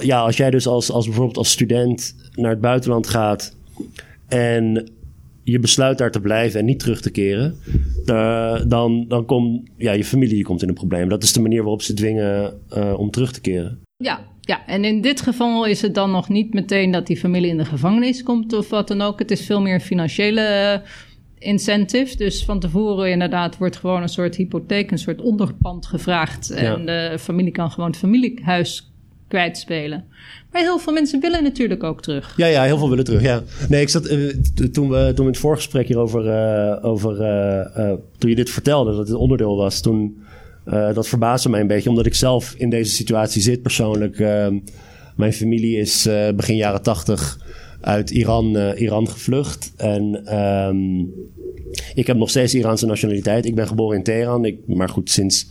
[0.00, 3.56] Ja, als jij dus als, als bijvoorbeeld als student naar het buitenland gaat
[4.28, 4.90] en
[5.50, 7.56] je besluit daar te blijven en niet terug te keren,
[8.04, 11.08] uh, dan, dan komt ja, je familie komt in een probleem.
[11.08, 13.80] Dat is de manier waarop ze dwingen uh, om terug te keren.
[13.96, 17.50] Ja, ja, en in dit geval is het dan nog niet meteen dat die familie
[17.50, 19.18] in de gevangenis komt of wat dan ook.
[19.18, 20.82] Het is veel meer een financiële
[21.38, 22.16] incentive.
[22.16, 26.50] Dus van tevoren inderdaad wordt gewoon een soort hypotheek, een soort onderpand gevraagd.
[26.50, 28.87] En de familie kan gewoon het familiehuis
[29.28, 30.04] kwijtspelen.
[30.52, 32.34] Maar heel veel mensen willen natuurlijk ook terug.
[32.36, 33.22] Ja, ja, heel veel willen terug.
[33.22, 33.42] Ja.
[33.68, 34.34] Nee, ik zat uh,
[34.72, 39.08] toen we toen in het voorgesprek hierover uh, over uh, toen je dit vertelde dat
[39.08, 40.22] het onderdeel was, toen
[40.94, 44.18] dat verbaasde mij een beetje, omdat ik zelf in deze situatie zit persoonlijk.
[44.18, 44.58] Ehm,
[45.16, 47.38] mijn familie is begin jaren tachtig
[47.80, 51.12] uit Iran, Iran gevlucht en um,
[51.94, 53.46] ik heb nog steeds Iraanse nationaliteit.
[53.46, 55.48] Ik ben geboren in Teheran, ik, maar goed sinds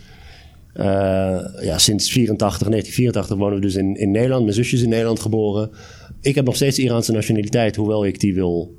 [1.62, 4.44] ja, sinds 84, 1984 wonen we dus in, in Nederland.
[4.44, 5.70] Mijn zusje is in Nederland geboren.
[6.22, 8.76] Ik heb nog steeds Iraanse nationaliteit, hoewel ik die wil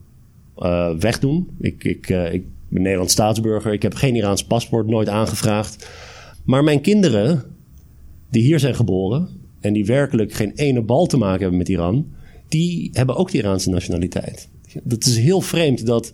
[0.58, 1.48] uh, wegdoen.
[1.60, 3.72] Ik, ik, uh, ik ben Nederlands staatsburger.
[3.72, 5.88] Ik heb geen Iraans paspoort, nooit aangevraagd.
[6.44, 7.42] Maar mijn kinderen,
[8.30, 9.28] die hier zijn geboren
[9.60, 12.06] en die werkelijk geen ene bal te maken hebben met Iran,
[12.48, 14.48] die hebben ook de Iraanse nationaliteit.
[14.82, 16.12] Dat is heel vreemd dat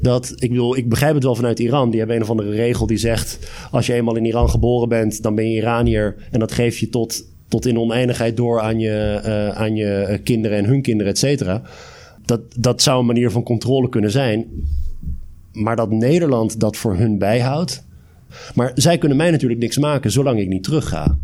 [0.00, 1.90] dat, ik bedoel, ik begrijp het wel vanuit Iran.
[1.90, 5.22] Die hebben een of andere regel die zegt: als je eenmaal in Iran geboren bent,
[5.22, 6.16] dan ben je Iranier.
[6.30, 10.58] En dat geef je tot, tot in oneindigheid door aan je, uh, aan je kinderen
[10.58, 11.60] en hun kinderen, et.
[12.24, 14.46] Dat, dat zou een manier van controle kunnen zijn.
[15.52, 17.84] Maar dat Nederland dat voor hun bijhoudt.
[18.54, 21.18] Maar zij kunnen mij natuurlijk niks maken zolang ik niet terug ga.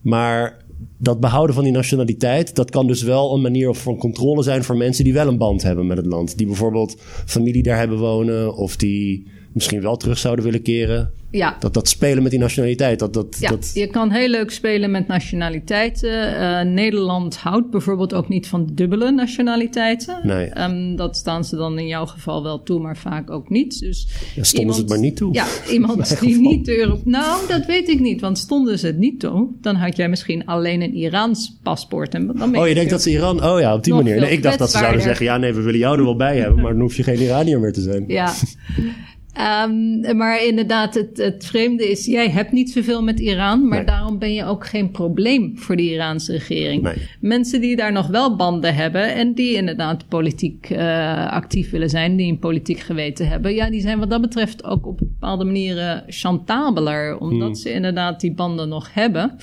[0.00, 0.63] Maar
[0.98, 4.76] dat behouden van die nationaliteit, dat kan dus wel een manier van controle zijn voor
[4.76, 6.36] mensen die wel een band hebben met het land.
[6.36, 6.96] Die bijvoorbeeld
[7.26, 11.12] familie daar hebben wonen of die misschien wel terug zouden willen keren.
[11.36, 11.56] Ja.
[11.58, 12.98] Dat, dat spelen met die nationaliteit.
[12.98, 13.70] Dat, dat, ja, dat...
[13.74, 16.32] je kan heel leuk spelen met nationaliteiten.
[16.32, 20.20] Uh, Nederland houdt bijvoorbeeld ook niet van dubbele nationaliteiten.
[20.22, 20.60] Nee.
[20.60, 23.80] Um, dat staan ze dan in jouw geval wel toe, maar vaak ook niet.
[23.80, 25.34] Dus ja, stonden iemand, ze het maar niet toe?
[25.34, 26.50] Ja, iemand die geval.
[26.50, 27.00] niet de Euro...
[27.04, 29.48] Nou, dat weet ik niet, want stonden ze het niet toe...
[29.60, 32.14] dan had jij misschien alleen een Iraans paspoort.
[32.14, 33.44] En dan oh, je denkt dat ze Iran...
[33.44, 34.20] Oh ja, op die manier.
[34.20, 35.26] Nee, ik dacht dat ze zouden zeggen...
[35.26, 36.60] ja, nee, we willen jou er wel bij hebben...
[36.62, 38.04] maar dan hoef je geen Iranier meer te zijn.
[38.06, 38.32] Ja.
[39.38, 43.86] Um, maar inderdaad, het, het, vreemde is, jij hebt niet zoveel met Iran, maar nee.
[43.86, 46.82] daarom ben je ook geen probleem voor de Iraanse regering.
[46.82, 46.94] Nee.
[47.20, 52.16] Mensen die daar nog wel banden hebben en die inderdaad politiek uh, actief willen zijn,
[52.16, 56.04] die een politiek geweten hebben, ja, die zijn wat dat betreft ook op bepaalde manieren
[56.06, 57.54] chantabeler, omdat hmm.
[57.54, 59.36] ze inderdaad die banden nog hebben.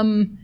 [0.00, 0.38] Um,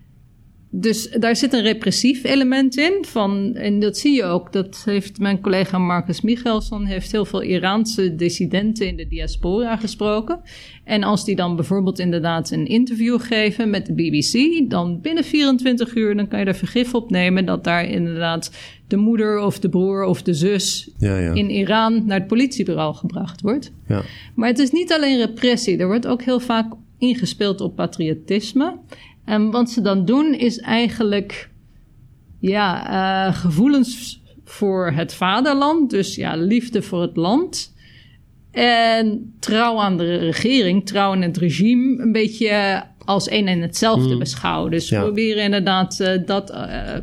[0.76, 3.04] dus daar zit een repressief element in.
[3.06, 4.52] Van, en dat zie je ook.
[4.52, 10.40] Dat heeft mijn collega Marcus Michelson heeft heel veel Iraanse dissidenten in de diaspora gesproken.
[10.84, 15.94] En als die dan bijvoorbeeld inderdaad een interview geven met de BBC, dan binnen 24
[15.94, 18.50] uur dan kan je er vergif op nemen dat daar inderdaad
[18.88, 21.32] de moeder of de broer of de zus ja, ja.
[21.32, 23.72] in Iran naar het politiebureau gebracht wordt.
[23.88, 24.02] Ja.
[24.34, 25.78] Maar het is niet alleen repressie.
[25.78, 28.78] Er wordt ook heel vaak ingespeeld op patriotisme.
[29.24, 31.50] En wat ze dan doen is eigenlijk
[32.40, 32.90] ja,
[33.28, 35.90] uh, gevoelens voor het vaderland.
[35.90, 37.72] Dus ja, liefde voor het land.
[38.50, 44.12] En trouw aan de regering, trouw aan het regime, een beetje als één en hetzelfde
[44.12, 44.18] Mm.
[44.18, 44.70] beschouwen.
[44.70, 45.00] Dus Ja.
[45.02, 46.94] proberen inderdaad eh, dat eh,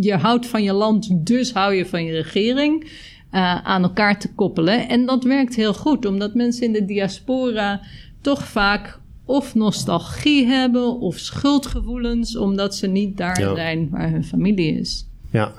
[0.00, 3.00] je houdt van je land, dus hou je van je regering.
[3.30, 4.88] eh, aan elkaar te koppelen.
[4.88, 7.80] En dat werkt heel goed, omdat mensen in de diaspora
[8.20, 8.98] toch vaak
[9.32, 13.54] of nostalgie hebben of schuldgevoelens, omdat ze niet daar Ja.
[13.54, 15.06] zijn waar hun familie is.
[15.30, 15.52] Ja.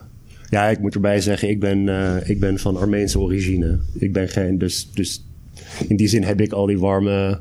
[0.49, 3.79] Ja, ik moet erbij zeggen, ik ben, eh, ik ben van Armeense origine.
[3.99, 5.25] Ik ben geen, dus, dus
[5.87, 7.39] in die zin heb ik al die warme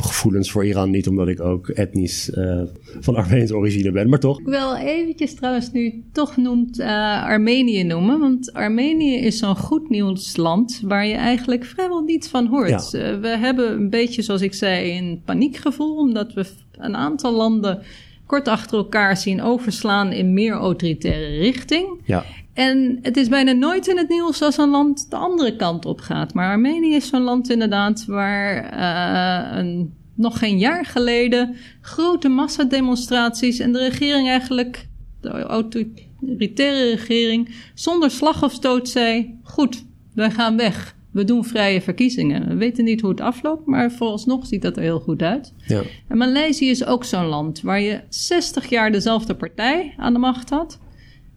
[0.00, 2.62] gevoelens voor Iran niet, omdat ik ook etnisch eh,
[3.00, 4.40] van Armeense origine ben, maar toch.
[4.40, 8.20] Ik wil eventjes trouwens nu toch noemt eh, Armenië noemen.
[8.20, 12.90] Want Armenië is zo'n goed nieuwsland waar je eigenlijk vrijwel niets van hoort.
[12.90, 12.98] Ja.
[12.98, 15.96] Eh, we hebben een beetje, zoals ik zei, een paniekgevoel.
[15.96, 17.82] Omdat we een aantal landen
[18.26, 22.00] kort achter elkaar zien overslaan in meer autoritaire richting.
[22.04, 22.24] Ja,
[22.56, 26.00] En het is bijna nooit in het nieuws als een land de andere kant op
[26.00, 26.34] gaat.
[26.34, 33.58] Maar Armenië is zo'n land inderdaad waar eh, een, nog geen jaar geleden grote massademonstraties
[33.58, 34.88] en de regering eigenlijk,
[35.20, 39.84] de autoritaire regering, zonder slag of stoot zei: Goed,
[40.14, 40.94] wij gaan weg.
[41.10, 42.48] We doen vrije verkiezingen.
[42.48, 45.54] We weten niet hoe het afloopt, maar vooralsnog ziet dat er heel goed uit.
[45.66, 50.18] ja, En Maleisië is ook zo'n land waar je 60 jaar dezelfde partij aan de
[50.18, 50.78] macht had.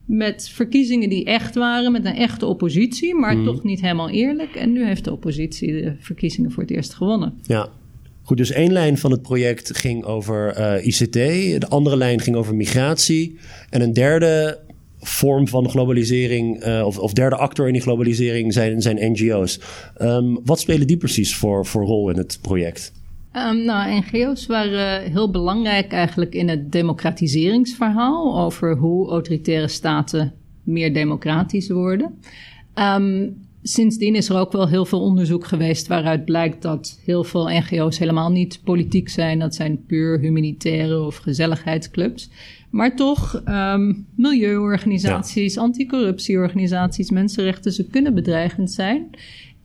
[0.09, 4.55] Met verkiezingen die echt waren, met een echte oppositie, maar toch niet helemaal eerlijk.
[4.55, 7.33] En nu heeft de oppositie de verkiezingen voor het eerst gewonnen.
[7.43, 7.69] ja.
[8.21, 12.35] Goed, dus één lijn van het project ging over eh, ICT, de andere lijn ging
[12.35, 13.37] over migratie.
[13.69, 14.59] En een derde
[14.99, 19.59] vorm van globalisering, eh, of, of derde actor in die globalisering, zijn, zijn NGO's.
[19.97, 22.91] Ehm, wat spelen die precies voor, voor rol in het project?
[23.39, 30.33] Ehm, nou, NGO's waren heel belangrijk eigenlijk in het democratiseringsverhaal over hoe autoritaire staten
[30.63, 32.19] meer democratisch worden.
[32.73, 33.29] Ehm,
[33.61, 37.97] sindsdien is er ook wel heel veel onderzoek geweest waaruit blijkt dat heel veel NGO's
[37.97, 39.39] helemaal niet politiek zijn.
[39.39, 42.29] Dat zijn puur humanitaire of gezelligheidsclubs.
[42.69, 49.09] Maar toch, ehm, milieuorganisaties, anticorruptieorganisaties, mensenrechten, ze kunnen bedreigend zijn.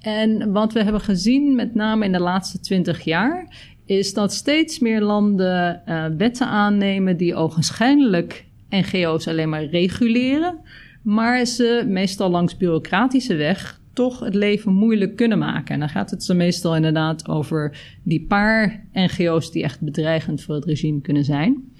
[0.05, 4.79] En wat we hebben gezien, met name in de laatste twintig jaar, is dat steeds
[4.79, 10.61] meer landen eh, wetten aannemen die ogenschijnlijk NGO's alleen maar reguleren,
[11.03, 15.75] maar ze meestal langs bureaucratische weg toch het leven moeilijk kunnen maken.
[15.75, 20.55] En dan gaat het zo meestal inderdaad over die paar NGO's die echt bedreigend voor
[20.55, 21.73] het regime kunnen zijn.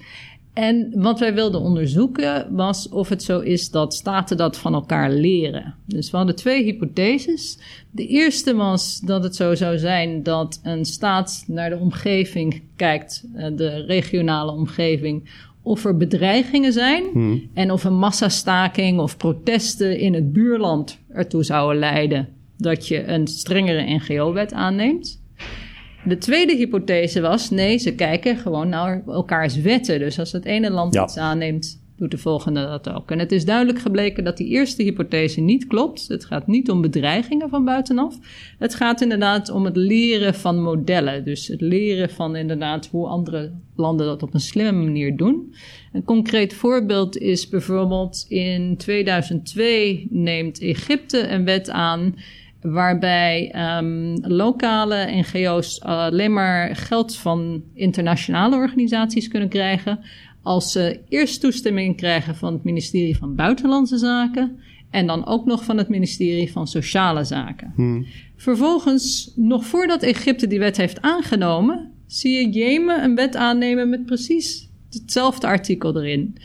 [0.55, 5.11] En wat wij wilden onderzoeken was of het zo is dat staten dat van elkaar
[5.11, 5.75] leren.
[5.85, 7.59] Dus we hadden twee hypotheses.
[7.91, 13.23] De eerste was dat het zo zou zijn dat een staat naar de omgeving kijkt,
[13.33, 15.29] eh, de regionale omgeving,
[15.61, 17.03] of er bedreigingen zijn
[17.53, 22.27] en of een massastaking of protesten in het buurland ertoe zouden leiden
[22.57, 25.23] dat je een strengere NGO-wet aanneemt.
[26.05, 29.99] De tweede hypothese was: nee, ze kijken gewoon naar elkaars wetten.
[29.99, 31.03] Dus als het ene land Ja.
[31.03, 33.11] iets aanneemt, doet de volgende dat ook.
[33.11, 36.07] En het is duidelijk gebleken dat die eerste hypothese niet klopt.
[36.07, 38.17] Het gaat niet om bedreigingen van buitenaf.
[38.59, 41.23] Het gaat inderdaad om het leren van modellen.
[41.23, 45.53] Dus het leren van inderdaad hoe andere landen dat op een slimme manier doen.
[45.93, 52.15] Een concreet voorbeeld is bijvoorbeeld in 2002 neemt Egypte een wet aan
[52.71, 59.99] waarbij ehm, lokale NGO's alleen maar geld van internationale organisaties kunnen krijgen
[60.41, 64.59] als ze eerst toestemming krijgen van het ministerie van Buitenlandse Zaken
[64.89, 67.73] en dan ook nog van het ministerie van Sociale Zaken.
[68.35, 74.05] Vervolgens, nog voordat Egypte die wet heeft aangenomen, zie je Jemen een wet aannemen met
[74.05, 76.37] precies hetzelfde artikel erin.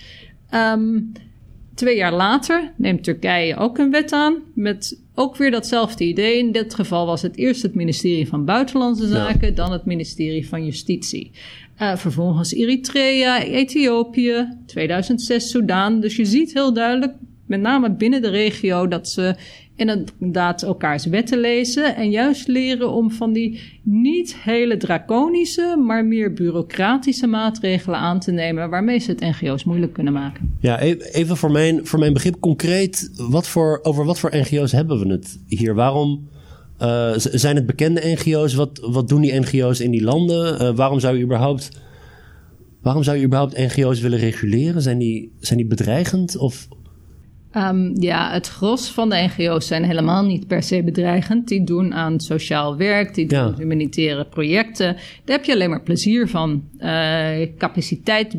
[0.49, 0.99] Ehm,
[1.81, 6.39] Twee jaar later neemt Turkije ook een wet aan met ook weer datzelfde idee.
[6.39, 10.65] In dit geval was het eerst het ministerie van Buitenlandse Zaken, dan het ministerie van
[10.65, 11.31] Justitie.
[11.77, 16.01] Eh, vervolgens Eritrea, Ethiopië, 2006 Soudaan.
[16.01, 17.15] Dus je ziet heel duidelijk,
[17.47, 19.35] met name binnen de regio, dat ze
[19.81, 26.33] inderdaad elkaars wetten lezen en juist leren om van die niet hele draconische, maar meer
[26.33, 30.57] bureaucratische maatregelen aan te nemen waarmee ze het NGO's moeilijk kunnen maken.
[30.61, 34.73] Ja, e- even voor mijn, voor mijn begrip concreet, wat voor, over wat voor NGO's
[34.73, 35.75] hebben we het hier?
[35.75, 36.29] Waarom
[36.79, 38.55] eh, zijn het bekende NGO's?
[38.55, 40.59] Wat, wat doen die NGO's in die landen?
[40.59, 41.69] Eh, waarom zou je überhaupt,
[42.83, 44.83] waarom zou je überhaupt NGO's willen reguleren?
[44.83, 46.37] Zijn die, zijn die bedreigend?
[46.37, 46.69] Of,
[47.57, 51.49] Um, ja, het gros van de NGO's zijn helemaal niet per se bedreigend.
[51.49, 53.55] Die doen aan sociaal werk, die doen Ja.
[53.57, 54.95] humanitaire projecten.
[55.25, 56.63] Daar heb je alleen maar plezier van.
[56.79, 58.37] Uh, capaciteit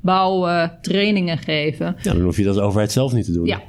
[0.00, 1.96] bouwen, trainingen geven.
[2.02, 3.46] ja, dan hoef je dat als overheid zelf niet te doen.
[3.46, 3.62] Ja.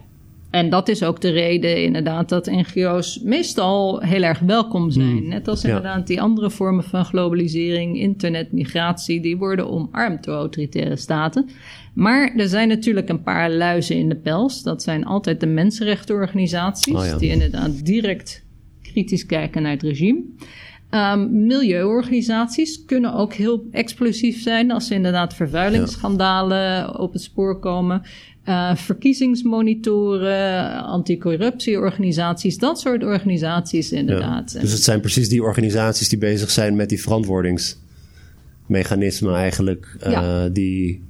[0.54, 5.18] En dat is ook de reden inderdaad dat NGO's meestal heel erg welkom zijn.
[5.18, 5.28] Hmm.
[5.28, 5.68] Net als Ja.
[5.68, 11.50] inderdaad die andere vormen van globalisering, internet, migratie, die worden omarmd door autoritaire staten.
[11.94, 14.64] Maar er zijn natuurlijk een paar luizen in de pels.
[14.64, 17.18] Dat zijn altijd de mensenrechtenorganisaties, Oh ja.
[17.18, 18.46] die inderdaad direct
[18.82, 20.22] kritisch kijken naar het regime.
[20.90, 28.02] Ehm, milieuorganisaties kunnen ook heel explosief zijn als ze inderdaad vervuilingsschandalen op het spoor komen.
[28.44, 34.52] Eh, verkiezingsmonitoren, anticorruptieorganisaties, dat soort organisaties inderdaad.
[34.52, 34.60] Ja.
[34.60, 40.50] Dus het zijn precies die organisaties die bezig zijn met die verantwoordingsmechanismen eigenlijk, eh, Ja.
[40.50, 41.02] die,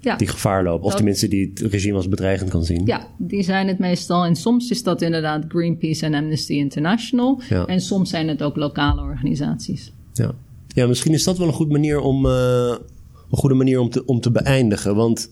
[0.00, 0.16] ja.
[0.16, 0.82] die gevaar lopen.
[0.84, 2.82] Of Dat- tenminste die het regime als bedreigend kan zien.
[2.86, 4.24] Ja, die zijn het meestal.
[4.24, 7.40] En soms is dat inderdaad Greenpeace en Amnesty International.
[7.66, 9.92] En soms zijn het ook lokale organisaties.
[10.12, 10.34] Ja.
[10.68, 12.74] ja, misschien is dat wel een goed manier om, eh,
[13.30, 14.94] een goede manier om te, om te beëindigen.
[14.94, 15.30] Want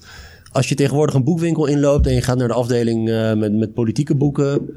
[0.54, 3.74] als je tegenwoordig een boekwinkel inloopt en je gaat naar de afdeling eh, met, met
[3.74, 4.70] politieke boeken,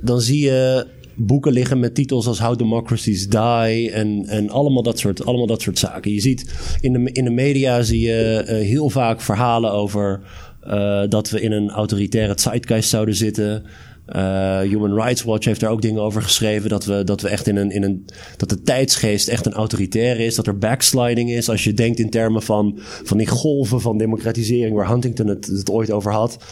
[0.00, 4.98] dan zie je boeken liggen met titels als How Democracies Die en, en allemaal, dat
[4.98, 6.12] soort, allemaal dat soort zaken.
[6.12, 10.20] Je ziet in de, in de media zie je eh, heel vaak verhalen over
[10.60, 13.64] eh, dat we in een autoritaire zeitgeist zouden zitten.
[14.06, 16.68] Eh, Human Rights Watch heeft daar ook dingen over geschreven.
[16.70, 18.04] Dat we, dat we echt in een, in een.
[18.36, 20.34] dat de tijdsgeest echt een autoritaire is.
[20.34, 21.48] Dat er backsliding is.
[21.48, 24.74] Als je denkt in termen van, van die golven van democratisering.
[24.76, 26.44] waar Huntington het, het ooit over had.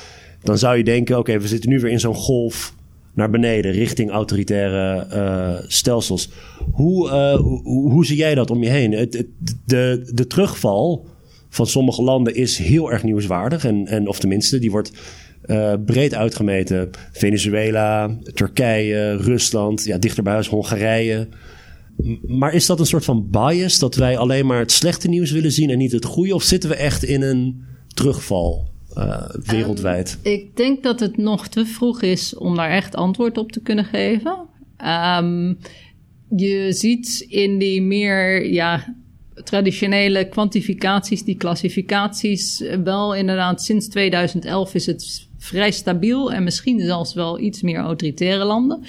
[0.43, 2.75] Dan zou je denken: oké, we zitten nu weer in zo'n golf
[3.15, 3.73] naar beneden.
[3.73, 6.31] richting autoritaire eh, stelsels.
[6.73, 8.93] Hoe, eh, hoe, hoe zie jij dat om je heen?
[8.93, 9.25] Het-
[9.65, 11.07] de, de terugval
[11.49, 13.65] van sommige landen is heel erg nieuwswaardig.
[13.65, 14.93] En, en, of tenminste, die wordt
[15.43, 16.91] eh, breed uitgemeten.
[17.13, 21.29] Venezuela, Turkije, Rusland, ja, dichter bij huis Hongarije.
[22.27, 25.53] Maar is dat een soort van bias dat wij alleen maar het slechte nieuws willen
[25.53, 26.35] zien en niet het goede?
[26.35, 30.19] Of zitten we echt in een terugval eh, wereldwijd?
[30.23, 33.85] Ik denk dat het nog te vroeg is om daar echt antwoord op te kunnen
[33.85, 34.39] geven.
[34.77, 35.55] Ehm,
[36.37, 38.95] je ziet in die meer ja,
[39.45, 46.81] traditionele kwantificaties, die klassificaties, eh, wel inderdaad sinds 2011 is het vrij stabiel en misschien
[46.81, 48.83] zelfs wel iets meer autoritaire landen.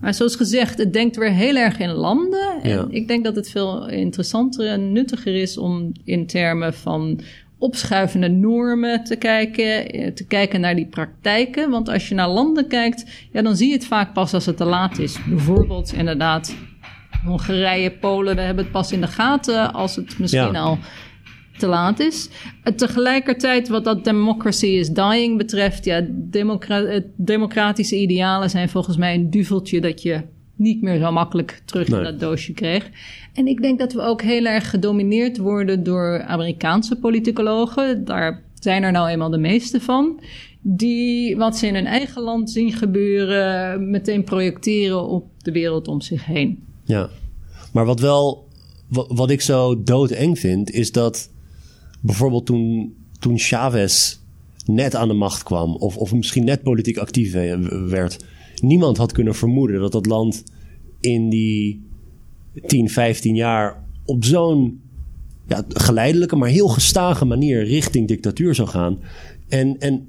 [0.00, 2.60] Maar zoals gezegd, het denkt weer heel erg in landen.
[2.62, 2.86] En Ja.
[2.90, 7.20] ik denk dat het veel interessanter en nuttiger is om in termen van
[7.58, 11.70] opschuivende normen te kijken, eh, te kijken naar die praktijken.
[11.70, 14.56] Want als je naar landen kijkt, ja, dan zie je het vaak pas als het
[14.56, 15.18] te laat is.
[15.28, 16.54] Bijvoorbeeld inderdaad
[17.24, 20.60] Hongarije, Polen, we hebben het pas in de gaten als het misschien Ja.
[20.60, 20.78] al
[21.58, 22.28] te laat is.
[22.64, 28.96] Eh, Tegelijkertijd, wat dat democracy is dying betreft, ja, democra- eh, democratische idealen zijn volgens
[28.96, 30.20] mij een duveltje dat je
[30.56, 31.98] niet meer zo makkelijk terug Nee.
[31.98, 32.90] in dat doosje kreeg.
[33.34, 38.04] En ik denk dat we ook heel erg gedomineerd worden door Amerikaanse politicologen.
[38.04, 40.20] Daar zijn er nou eenmaal de meeste van.
[40.60, 46.00] Die wat ze in hun eigen land zien gebeuren, meteen projecteren op de wereld om
[46.00, 46.62] zich heen.
[46.84, 47.08] Ja,
[47.72, 48.48] maar wat wel,
[48.88, 51.30] wa- wat ik zo doodeng vind, is dat
[52.00, 54.18] bijvoorbeeld toen, toen Chavez
[54.66, 58.24] net aan de macht kwam, of, of misschien net politiek actief we- werd,
[58.62, 60.44] niemand had kunnen vermoeden dat dat land
[61.00, 61.82] in die
[62.66, 64.80] 10, 15 jaar op zo'n
[65.48, 68.98] ja, geleidelijke, maar heel gestage manier richting dictatuur zou gaan.
[69.48, 70.08] En, en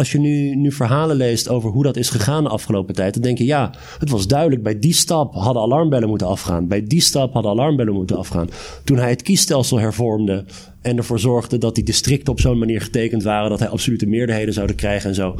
[0.00, 3.22] als je nu, nu verhalen leest over hoe dat is gegaan de afgelopen tijd, dan
[3.22, 6.68] denk je ja, het was duidelijk, bij die stap hadden alarmbellen moeten afgaan.
[6.68, 8.48] Bij die stap hadden alarmbellen moeten afgaan.
[8.84, 10.44] Toen hij het kiesstelsel hervormde
[10.82, 14.54] en ervoor zorgde dat die districten op zo'n manier getekend waren dat hij absolute meerderheden
[14.54, 15.34] zouden krijgen en zo.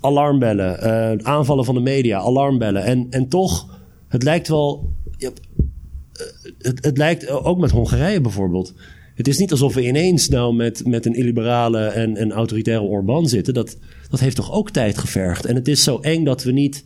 [0.00, 2.84] Alarmbellen, eh, aanvallen van de media, alarmbellen.
[2.84, 4.92] En, en toch, het lijkt wel.
[5.16, 5.30] ja,
[6.58, 8.74] het, het lijkt ook met Hongarije bijvoorbeeld.
[9.14, 13.28] Het is niet alsof we ineens nou met, met een illiberale en, en autoritaire Orbán
[13.28, 13.54] zitten.
[13.54, 13.76] Dat,
[14.10, 15.44] dat heeft toch ook tijd gevergd.
[15.44, 16.84] En het is zo eng dat we niet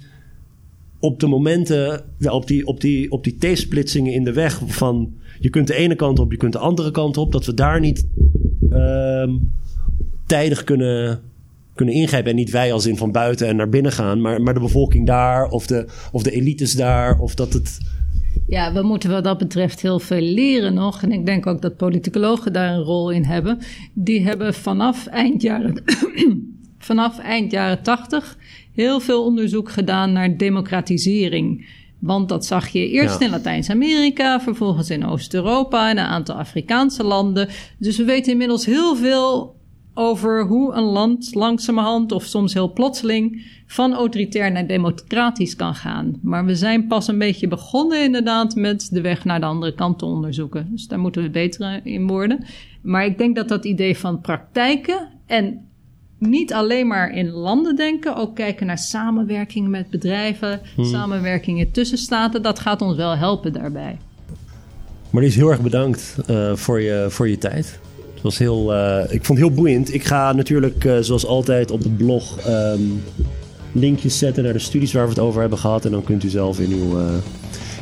[1.01, 5.51] op de momenten, op die, op die, op die T-splitsingen in de weg van je
[5.51, 8.07] kunt de ene kant op, je kunt de andere kant op, dat we daar niet
[8.71, 9.31] ehm,
[10.27, 11.21] tijdig kunnen,
[11.75, 12.31] kunnen ingrijpen.
[12.31, 15.07] En niet wij als in van buiten en naar binnen gaan, maar, maar de bevolking
[15.07, 17.19] daar of de, of de elites daar.
[17.19, 17.79] Of dat het.
[18.47, 21.03] Ja, we moeten wat dat betreft heel veel leren nog.
[21.03, 23.59] En ik denk ook dat politicologen daar een rol in hebben.
[23.95, 25.83] Die hebben vanaf eind jaren,
[26.89, 28.37] vanaf eind jaren 80
[28.75, 31.67] heel veel onderzoek gedaan naar democratisering.
[31.99, 33.25] Want dat zag je eerst Ja.
[33.25, 37.49] in Latijns-Amerika, vervolgens in Oost-Europa en een aantal Afrikaanse landen.
[37.79, 39.57] Dus we weten inmiddels heel veel
[39.95, 46.19] over hoe een land langzamerhand of soms heel plotseling van autoritair naar democratisch kan gaan.
[46.23, 49.99] Maar we zijn pas een beetje begonnen inderdaad met de weg naar de andere kant
[49.99, 50.69] te onderzoeken.
[50.71, 52.45] Dus daar moeten we beter in worden.
[52.83, 55.68] Maar ik denk dat dat idee van praktijken en
[56.19, 60.85] niet alleen maar in landen denken, ook kijken naar samenwerking met bedrijven, hmm.
[60.85, 62.43] samenwerkingen tussen staten.
[62.43, 63.99] Dat gaat ons wel helpen daarbij.
[65.11, 67.79] Marlies, heel erg bedankt uh, voor, je, voor je tijd.
[68.15, 69.95] Het was heel, uh, ik vond het heel boeiend.
[69.95, 73.03] Ik ga natuurlijk, uh, zoals altijd, op het blog um,
[73.73, 75.85] linkjes zetten naar de studies waar we het over hebben gehad.
[75.85, 76.99] En dan kunt u zelf in uw,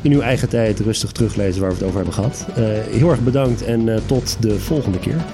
[0.03, 2.47] in uw eigen tijd rustig teruglezen waar we het over hebben gehad.
[2.91, 5.25] heel erg bedankt en tot de volgende keer.